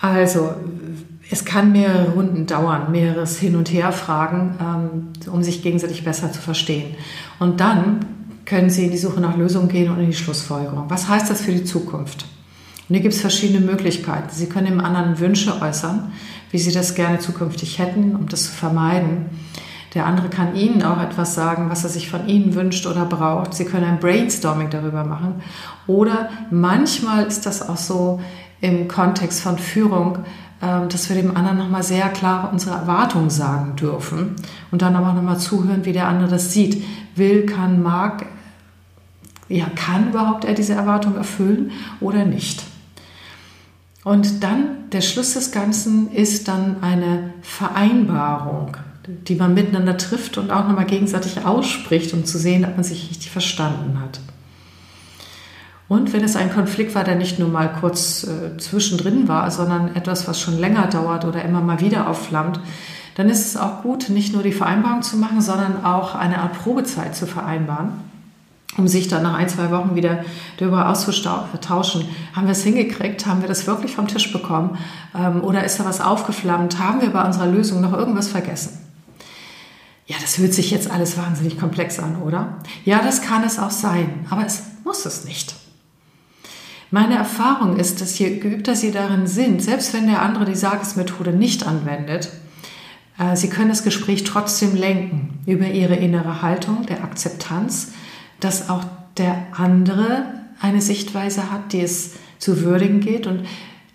Also, 0.00 0.54
es 1.30 1.44
kann 1.44 1.72
mehrere 1.72 2.10
Runden 2.10 2.46
dauern, 2.46 2.90
mehreres 2.90 3.38
Hin 3.38 3.54
und 3.54 3.70
Her 3.70 3.92
fragen, 3.92 4.54
ähm, 4.60 5.32
um 5.32 5.42
sich 5.42 5.62
gegenseitig 5.62 6.04
besser 6.04 6.32
zu 6.32 6.40
verstehen. 6.40 6.94
Und 7.38 7.60
dann 7.60 8.00
können 8.48 8.70
Sie 8.70 8.86
in 8.86 8.90
die 8.90 8.98
Suche 8.98 9.20
nach 9.20 9.36
Lösungen 9.36 9.68
gehen 9.68 9.92
und 9.92 10.00
in 10.00 10.06
die 10.06 10.16
Schlussfolgerung. 10.16 10.86
Was 10.88 11.06
heißt 11.06 11.28
das 11.28 11.42
für 11.42 11.52
die 11.52 11.64
Zukunft? 11.64 12.24
Und 12.88 12.94
hier 12.94 13.02
gibt 13.02 13.12
es 13.12 13.20
verschiedene 13.20 13.60
Möglichkeiten. 13.60 14.30
Sie 14.30 14.48
können 14.48 14.66
dem 14.66 14.80
anderen 14.80 15.20
Wünsche 15.20 15.60
äußern, 15.60 16.12
wie 16.50 16.58
Sie 16.58 16.72
das 16.72 16.94
gerne 16.94 17.18
zukünftig 17.18 17.78
hätten, 17.78 18.16
um 18.16 18.26
das 18.26 18.44
zu 18.44 18.52
vermeiden. 18.52 19.26
Der 19.92 20.06
andere 20.06 20.30
kann 20.30 20.56
Ihnen 20.56 20.82
auch 20.82 20.98
etwas 20.98 21.34
sagen, 21.34 21.68
was 21.68 21.84
er 21.84 21.90
sich 21.90 22.10
von 22.10 22.26
Ihnen 22.26 22.54
wünscht 22.54 22.86
oder 22.86 23.04
braucht. 23.04 23.52
Sie 23.52 23.66
können 23.66 23.84
ein 23.84 24.00
Brainstorming 24.00 24.70
darüber 24.70 25.04
machen. 25.04 25.42
Oder 25.86 26.30
manchmal 26.50 27.26
ist 27.26 27.44
das 27.44 27.68
auch 27.68 27.76
so 27.76 28.18
im 28.62 28.88
Kontext 28.88 29.42
von 29.42 29.58
Führung, 29.58 30.20
ähm, 30.62 30.88
dass 30.88 31.10
wir 31.10 31.16
dem 31.16 31.36
anderen 31.36 31.58
nochmal 31.58 31.82
sehr 31.82 32.08
klar 32.08 32.48
unsere 32.50 32.76
Erwartungen 32.76 33.28
sagen 33.28 33.76
dürfen 33.76 34.36
und 34.70 34.80
dann 34.80 34.96
aber 34.96 35.12
nochmal 35.12 35.38
zuhören, 35.38 35.84
wie 35.84 35.92
der 35.92 36.08
andere 36.08 36.30
das 36.30 36.52
sieht. 36.52 36.82
Will, 37.14 37.44
kann, 37.44 37.82
mag, 37.82 38.24
Ja, 39.48 39.66
kann 39.74 40.10
überhaupt 40.10 40.44
er 40.44 40.54
diese 40.54 40.74
Erwartung 40.74 41.16
erfüllen 41.16 41.72
oder 42.00 42.24
nicht? 42.24 42.62
Und 44.04 44.42
dann 44.42 44.90
der 44.92 45.00
Schluss 45.00 45.34
des 45.34 45.52
Ganzen 45.52 46.12
ist 46.12 46.48
dann 46.48 46.82
eine 46.82 47.34
Vereinbarung, 47.42 48.76
die 49.06 49.34
man 49.34 49.54
miteinander 49.54 49.96
trifft 49.96 50.38
und 50.38 50.50
auch 50.50 50.66
nochmal 50.66 50.86
gegenseitig 50.86 51.44
ausspricht, 51.44 52.12
um 52.14 52.24
zu 52.24 52.38
sehen, 52.38 52.64
ob 52.64 52.76
man 52.76 52.84
sich 52.84 53.10
richtig 53.10 53.30
verstanden 53.30 54.00
hat. 54.00 54.20
Und 55.88 56.12
wenn 56.12 56.22
es 56.22 56.36
ein 56.36 56.52
Konflikt 56.52 56.94
war, 56.94 57.04
der 57.04 57.14
nicht 57.14 57.38
nur 57.38 57.48
mal 57.48 57.72
kurz 57.72 58.24
äh, 58.24 58.58
zwischendrin 58.58 59.26
war, 59.26 59.50
sondern 59.50 59.96
etwas, 59.96 60.28
was 60.28 60.38
schon 60.38 60.58
länger 60.58 60.86
dauert 60.86 61.24
oder 61.24 61.42
immer 61.42 61.62
mal 61.62 61.80
wieder 61.80 62.08
aufflammt, 62.08 62.60
dann 63.14 63.30
ist 63.30 63.46
es 63.46 63.56
auch 63.56 63.82
gut, 63.82 64.10
nicht 64.10 64.34
nur 64.34 64.42
die 64.42 64.52
Vereinbarung 64.52 65.02
zu 65.02 65.16
machen, 65.16 65.40
sondern 65.40 65.84
auch 65.84 66.14
eine 66.14 66.38
Art 66.38 66.62
Probezeit 66.62 67.16
zu 67.16 67.26
vereinbaren, 67.26 67.88
um 68.76 68.86
sich 68.86 69.08
dann 69.08 69.22
nach 69.22 69.34
ein, 69.34 69.48
zwei 69.48 69.70
Wochen 69.70 69.94
wieder 69.94 70.24
darüber 70.58 70.88
auszutauschen. 70.88 72.08
Haben 72.34 72.46
wir 72.46 72.52
es 72.52 72.62
hingekriegt? 72.62 73.26
Haben 73.26 73.40
wir 73.40 73.48
das 73.48 73.66
wirklich 73.66 73.94
vom 73.94 74.06
Tisch 74.06 74.32
bekommen? 74.32 74.78
Ähm, 75.16 75.42
oder 75.42 75.64
ist 75.64 75.80
da 75.80 75.84
was 75.84 76.00
aufgeflammt? 76.00 76.78
Haben 76.78 77.00
wir 77.00 77.10
bei 77.10 77.24
unserer 77.24 77.46
Lösung 77.46 77.80
noch 77.80 77.92
irgendwas 77.92 78.28
vergessen? 78.28 78.78
Ja, 80.06 80.16
das 80.20 80.38
hört 80.38 80.54
sich 80.54 80.70
jetzt 80.70 80.90
alles 80.90 81.18
wahnsinnig 81.18 81.58
komplex 81.58 81.98
an, 81.98 82.22
oder? 82.22 82.58
Ja, 82.84 83.00
das 83.02 83.20
kann 83.20 83.44
es 83.44 83.58
auch 83.58 83.70
sein, 83.70 84.26
aber 84.30 84.46
es 84.46 84.62
muss 84.84 85.04
es 85.04 85.24
nicht. 85.24 85.54
Meine 86.90 87.16
Erfahrung 87.16 87.76
ist, 87.76 88.00
dass 88.00 88.18
je 88.18 88.38
geübter 88.38 88.74
Sie 88.74 88.90
darin 88.90 89.26
sind, 89.26 89.62
selbst 89.62 89.92
wenn 89.92 90.06
der 90.06 90.22
andere 90.22 90.46
die 90.46 90.54
Sagesmethode 90.54 91.32
nicht 91.32 91.66
anwendet, 91.66 92.30
äh, 93.18 93.36
Sie 93.36 93.50
können 93.50 93.68
das 93.68 93.82
Gespräch 93.82 94.24
trotzdem 94.24 94.74
lenken 94.74 95.40
über 95.44 95.66
Ihre 95.66 95.96
innere 95.96 96.40
Haltung 96.40 96.86
der 96.86 97.04
Akzeptanz, 97.04 97.92
dass 98.40 98.70
auch 98.70 98.84
der 99.16 99.46
andere 99.52 100.24
eine 100.60 100.80
Sichtweise 100.80 101.50
hat, 101.50 101.72
die 101.72 101.80
es 101.80 102.14
zu 102.38 102.62
würdigen 102.62 103.00
geht 103.00 103.26
und 103.26 103.44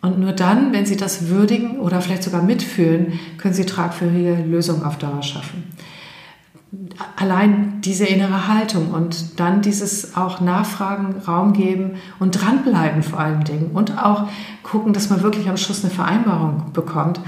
und 0.01 0.19
nur 0.19 0.33
dann, 0.33 0.73
wenn 0.73 0.85
Sie 0.85 0.97
das 0.97 1.29
würdigen 1.29 1.79
oder 1.79 2.01
vielleicht 2.01 2.23
sogar 2.23 2.43
mitfühlen, 2.43 3.21
können 3.37 3.53
Sie 3.53 3.65
tragfähige 3.65 4.35
Lösungen 4.43 4.83
auf 4.83 4.97
Dauer 4.97 5.23
schaffen 5.23 5.63
allein 7.15 7.81
diese 7.81 8.05
innere 8.05 8.47
Haltung 8.47 8.91
und 8.91 9.39
dann 9.39 9.61
dieses 9.61 10.15
auch 10.15 10.41
Nachfragen, 10.41 11.15
Raum 11.27 11.53
geben 11.53 11.91
und 12.19 12.31
dranbleiben 12.31 13.03
vor 13.03 13.19
allen 13.19 13.43
Dingen 13.43 13.71
und 13.73 14.03
auch 14.03 14.27
gucken, 14.63 14.93
dass 14.93 15.09
man 15.09 15.21
wirklich 15.21 15.49
am 15.49 15.57
Schluss 15.57 15.83
eine 15.83 15.93
Vereinbarung 15.93 16.71
bekommt. 16.73 17.19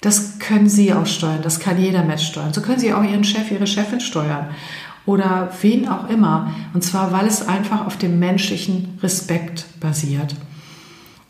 Das 0.00 0.38
können 0.38 0.68
Sie 0.68 0.92
auch 0.92 1.06
steuern, 1.06 1.42
das 1.42 1.60
kann 1.60 1.80
jeder 1.80 2.02
Mensch 2.02 2.26
steuern. 2.26 2.52
So 2.52 2.60
können 2.60 2.80
Sie 2.80 2.92
auch 2.92 3.04
Ihren 3.04 3.24
Chef, 3.24 3.50
Ihre 3.50 3.66
Chefin 3.66 4.00
steuern 4.00 4.48
oder 5.06 5.52
wen 5.62 5.88
auch 5.88 6.08
immer. 6.08 6.52
Und 6.74 6.82
zwar, 6.82 7.12
weil 7.12 7.26
es 7.26 7.46
einfach 7.46 7.86
auf 7.86 7.96
dem 7.96 8.18
menschlichen 8.18 8.98
Respekt 9.02 9.66
basiert 9.80 10.34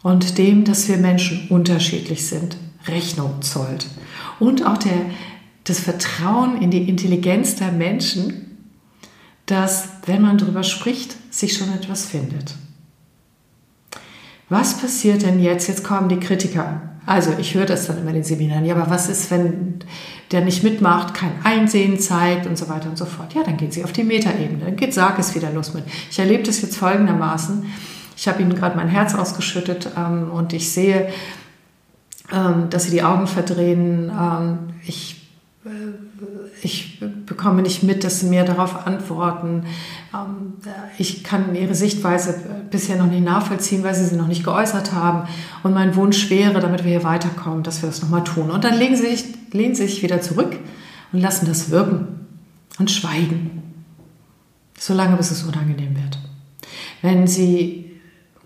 und 0.02 0.38
dem, 0.38 0.64
dass 0.64 0.88
wir 0.88 0.96
Menschen 0.96 1.48
unterschiedlich 1.48 2.26
sind, 2.26 2.56
Rechnung 2.86 3.42
zollt. 3.42 3.86
Und 4.38 4.66
auch 4.66 4.78
der 4.78 5.06
das 5.64 5.78
Vertrauen 5.78 6.60
in 6.60 6.70
die 6.70 6.88
Intelligenz 6.88 7.56
der 7.56 7.70
Menschen, 7.70 8.68
dass, 9.46 9.88
wenn 10.06 10.22
man 10.22 10.38
darüber 10.38 10.62
spricht, 10.62 11.16
sich 11.32 11.56
schon 11.56 11.72
etwas 11.72 12.06
findet. 12.06 12.54
Was 14.48 14.78
passiert 14.78 15.22
denn 15.22 15.40
jetzt? 15.40 15.68
Jetzt 15.68 15.84
kommen 15.84 16.08
die 16.08 16.20
Kritiker. 16.20 16.91
Also 17.04 17.32
ich 17.38 17.54
höre 17.54 17.66
das 17.66 17.86
dann 17.86 17.98
immer 17.98 18.08
in 18.08 18.16
den 18.16 18.24
Seminaren. 18.24 18.64
Ja, 18.64 18.76
aber 18.76 18.90
was 18.90 19.08
ist, 19.08 19.30
wenn 19.30 19.80
der 20.30 20.42
nicht 20.42 20.62
mitmacht, 20.62 21.14
kein 21.14 21.32
Einsehen 21.42 21.98
zeigt 21.98 22.46
und 22.46 22.56
so 22.56 22.68
weiter 22.68 22.88
und 22.88 22.96
so 22.96 23.04
fort? 23.04 23.34
Ja, 23.34 23.42
dann 23.42 23.56
geht 23.56 23.72
sie 23.72 23.84
auf 23.84 23.92
die 23.92 24.04
Metaebene. 24.04 24.64
Dann 24.64 24.76
geht 24.76 24.94
Sarg 24.94 25.18
es 25.18 25.34
wieder 25.34 25.50
los 25.50 25.74
mit. 25.74 25.84
Ich 26.10 26.18
erlebe 26.18 26.44
das 26.44 26.62
jetzt 26.62 26.76
folgendermaßen. 26.76 27.64
Ich 28.16 28.28
habe 28.28 28.40
Ihnen 28.40 28.54
gerade 28.54 28.76
mein 28.76 28.88
Herz 28.88 29.14
ausgeschüttet 29.14 29.90
ähm, 29.96 30.30
und 30.30 30.52
ich 30.52 30.70
sehe, 30.70 31.08
ähm, 32.32 32.70
dass 32.70 32.84
Sie 32.84 32.92
die 32.92 33.02
Augen 33.02 33.26
verdrehen. 33.26 34.10
Ähm, 34.10 34.58
ich 34.86 35.28
äh, 35.64 35.68
ich 36.62 37.00
bekomme 37.26 37.62
nicht 37.62 37.82
mit, 37.82 38.04
dass 38.04 38.20
sie 38.20 38.26
mir 38.26 38.44
darauf 38.44 38.86
antworten. 38.86 39.64
Ähm, 40.14 40.54
ich 40.98 41.24
kann 41.24 41.54
ihre 41.54 41.74
Sichtweise 41.74 42.34
bisher 42.70 42.96
noch 42.96 43.06
nicht 43.06 43.24
nachvollziehen, 43.24 43.82
weil 43.82 43.94
sie 43.94 44.04
sie 44.04 44.16
noch 44.16 44.28
nicht 44.28 44.44
geäußert 44.44 44.92
haben. 44.92 45.28
Und 45.62 45.74
mein 45.74 45.96
Wunsch 45.96 46.30
wäre, 46.30 46.60
damit 46.60 46.84
wir 46.84 46.90
hier 46.90 47.04
weiterkommen, 47.04 47.62
dass 47.62 47.82
wir 47.82 47.88
das 47.88 48.02
nochmal 48.02 48.24
tun. 48.24 48.50
Und 48.50 48.64
dann 48.64 48.78
legen 48.78 48.96
sie 48.96 49.08
sich, 49.08 49.24
lehnen 49.52 49.74
sie 49.74 49.86
sich 49.86 50.02
wieder 50.02 50.20
zurück 50.20 50.58
und 51.12 51.20
lassen 51.20 51.46
das 51.46 51.70
wirken 51.70 52.26
und 52.78 52.90
schweigen, 52.90 53.62
solange 54.78 55.16
bis 55.16 55.30
es 55.30 55.42
unangenehm 55.42 55.96
wird. 55.96 56.18
Wenn 57.02 57.26
sie 57.26 57.90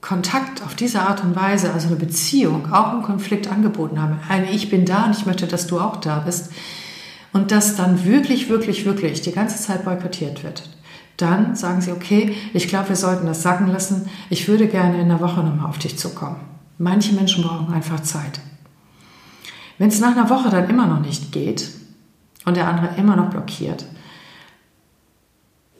Kontakt 0.00 0.62
auf 0.62 0.74
diese 0.74 1.02
Art 1.02 1.24
und 1.24 1.34
Weise, 1.34 1.72
also 1.72 1.88
eine 1.88 1.96
Beziehung, 1.96 2.72
auch 2.72 2.92
im 2.92 3.02
Konflikt 3.02 3.50
angeboten 3.50 4.00
haben, 4.00 4.20
eine 4.28 4.50
Ich 4.52 4.70
bin 4.70 4.84
da 4.84 5.06
und 5.06 5.16
ich 5.16 5.26
möchte, 5.26 5.46
dass 5.46 5.66
du 5.66 5.80
auch 5.80 5.96
da 5.96 6.20
bist, 6.20 6.50
und 7.36 7.52
das 7.52 7.76
dann 7.76 8.06
wirklich, 8.06 8.48
wirklich, 8.48 8.86
wirklich 8.86 9.20
die 9.20 9.30
ganze 9.30 9.62
Zeit 9.62 9.84
boykottiert 9.84 10.42
wird, 10.42 10.70
dann 11.18 11.54
sagen 11.54 11.82
sie, 11.82 11.92
okay, 11.92 12.34
ich 12.54 12.66
glaube, 12.66 12.88
wir 12.88 12.96
sollten 12.96 13.26
das 13.26 13.42
sacken 13.42 13.66
lassen. 13.66 14.08
Ich 14.30 14.48
würde 14.48 14.66
gerne 14.68 14.98
in 15.02 15.08
der 15.10 15.20
Woche 15.20 15.42
nochmal 15.42 15.66
auf 15.66 15.76
dich 15.76 15.98
zukommen. 15.98 16.40
Manche 16.78 17.14
Menschen 17.14 17.44
brauchen 17.44 17.74
einfach 17.74 18.00
Zeit. 18.00 18.40
Wenn 19.76 19.88
es 19.90 20.00
nach 20.00 20.16
einer 20.16 20.30
Woche 20.30 20.48
dann 20.48 20.70
immer 20.70 20.86
noch 20.86 21.00
nicht 21.00 21.30
geht 21.30 21.68
und 22.46 22.56
der 22.56 22.68
andere 22.68 22.96
immer 22.96 23.16
noch 23.16 23.28
blockiert, 23.28 23.84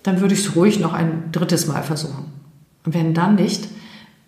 dann 0.03 0.21
würde 0.21 0.35
ich 0.35 0.40
es 0.40 0.57
ruhig 0.57 0.79
noch 0.79 0.92
ein 0.92 1.33
drittes 1.33 1.66
Mal 1.66 1.83
versuchen. 1.83 2.27
Und 2.85 2.92
wenn 2.92 3.14
dann 3.14 3.37
nicht, 3.37 3.66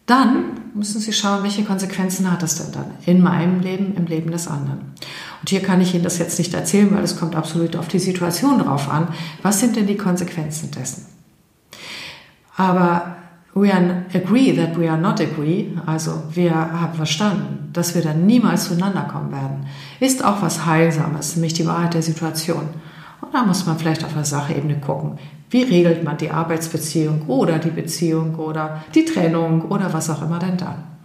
dann 0.07 0.45
müssen 0.73 1.03
Sie 1.03 1.13
schauen, 1.13 1.43
welche 1.43 1.65
Konsequenzen 1.65 2.33
hat 2.33 2.43
das 2.43 2.57
denn 2.57 2.73
dann 2.73 2.91
in 3.05 3.23
meinem 3.23 3.61
Leben, 3.61 3.95
im 3.97 4.07
Leben 4.07 4.31
des 4.31 4.49
anderen. 4.49 4.95
Und 5.41 5.51
hier 5.51 5.63
kann 5.63 5.81
ich 5.81 5.95
Ihnen 5.95 6.05
das 6.05 6.19
jetzt 6.19 6.39
nicht 6.39 6.55
erzählen, 6.55 6.95
weil 6.95 7.05
es 7.05 7.19
kommt 7.19 7.37
absolut 7.37 7.77
auf 7.77 7.89
die 7.89 7.99
Situation 7.99 8.59
drauf 8.59 8.91
an. 8.91 9.09
Was 9.43 9.61
sind 9.61 9.77
denn 9.77 9.87
die 9.87 9.97
Konsequenzen 9.97 10.71
dessen? 10.71 11.07
Aber 12.57 13.17
we 13.55 13.73
are 13.73 14.05
agree 14.13 14.53
that 14.53 14.79
we 14.79 14.91
are 14.91 15.01
not 15.01 15.21
agree, 15.21 15.69
also 15.87 16.23
wir 16.33 16.55
haben 16.55 16.95
verstanden, 16.95 17.71
dass 17.73 17.95
wir 17.95 18.03
dann 18.03 18.27
niemals 18.27 18.65
zueinander 18.65 19.03
kommen 19.03 19.33
werden, 19.33 19.67
ist 20.01 20.25
auch 20.25 20.43
was 20.43 20.67
Heilsames, 20.67 21.37
nämlich 21.37 21.55
die 21.55 21.67
Wahrheit 21.67 21.95
der 21.95 22.03
Situation. 22.03 22.69
Und 23.21 23.35
da 23.35 23.45
muss 23.45 23.67
man 23.67 23.79
vielleicht 23.79 24.05
auf 24.05 24.15
der 24.15 24.25
Sachebene 24.25 24.81
gucken. 24.81 25.19
Wie 25.51 25.63
regelt 25.63 26.05
man 26.05 26.17
die 26.17 26.31
Arbeitsbeziehung 26.31 27.23
oder 27.27 27.59
die 27.59 27.71
Beziehung 27.71 28.37
oder 28.37 28.83
die 28.95 29.05
Trennung 29.05 29.63
oder 29.63 29.93
was 29.93 30.11
auch 30.11 30.23
immer 30.23 30.39
denn 30.39 30.57
dann? 30.57 30.98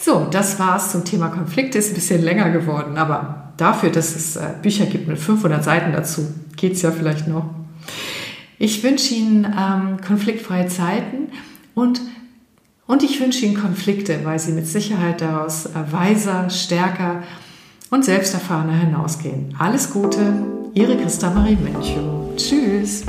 So, 0.00 0.26
das 0.30 0.58
war's 0.58 0.92
zum 0.92 1.04
Thema 1.04 1.28
Konflikte. 1.28 1.78
Ist 1.78 1.90
ein 1.90 1.94
bisschen 1.94 2.22
länger 2.22 2.50
geworden, 2.50 2.96
aber 2.96 3.52
dafür, 3.56 3.90
dass 3.90 4.14
es 4.14 4.36
äh, 4.36 4.54
Bücher 4.62 4.86
gibt 4.86 5.08
mit 5.08 5.18
500 5.18 5.62
Seiten 5.62 5.92
dazu, 5.92 6.32
geht's 6.56 6.82
ja 6.82 6.90
vielleicht 6.90 7.26
noch. 7.26 7.46
Ich 8.58 8.82
wünsche 8.82 9.14
Ihnen 9.14 9.44
ähm, 9.44 10.00
konfliktfreie 10.04 10.66
Zeiten 10.66 11.28
und, 11.74 12.00
und 12.86 13.02
ich 13.02 13.20
wünsche 13.20 13.44
Ihnen 13.44 13.60
Konflikte, 13.60 14.20
weil 14.24 14.38
Sie 14.38 14.52
mit 14.52 14.66
Sicherheit 14.66 15.20
daraus 15.20 15.66
äh, 15.66 15.92
weiser, 15.92 16.50
stärker 16.50 17.22
und 17.90 18.04
selbsterfahrener 18.04 18.78
hinausgehen. 18.78 19.54
Alles 19.58 19.90
Gute, 19.92 20.44
Ihre 20.74 20.96
Christa 20.96 21.30
Marie 21.30 21.56
Mencho. 21.56 22.34
Tschüss. 22.36 23.04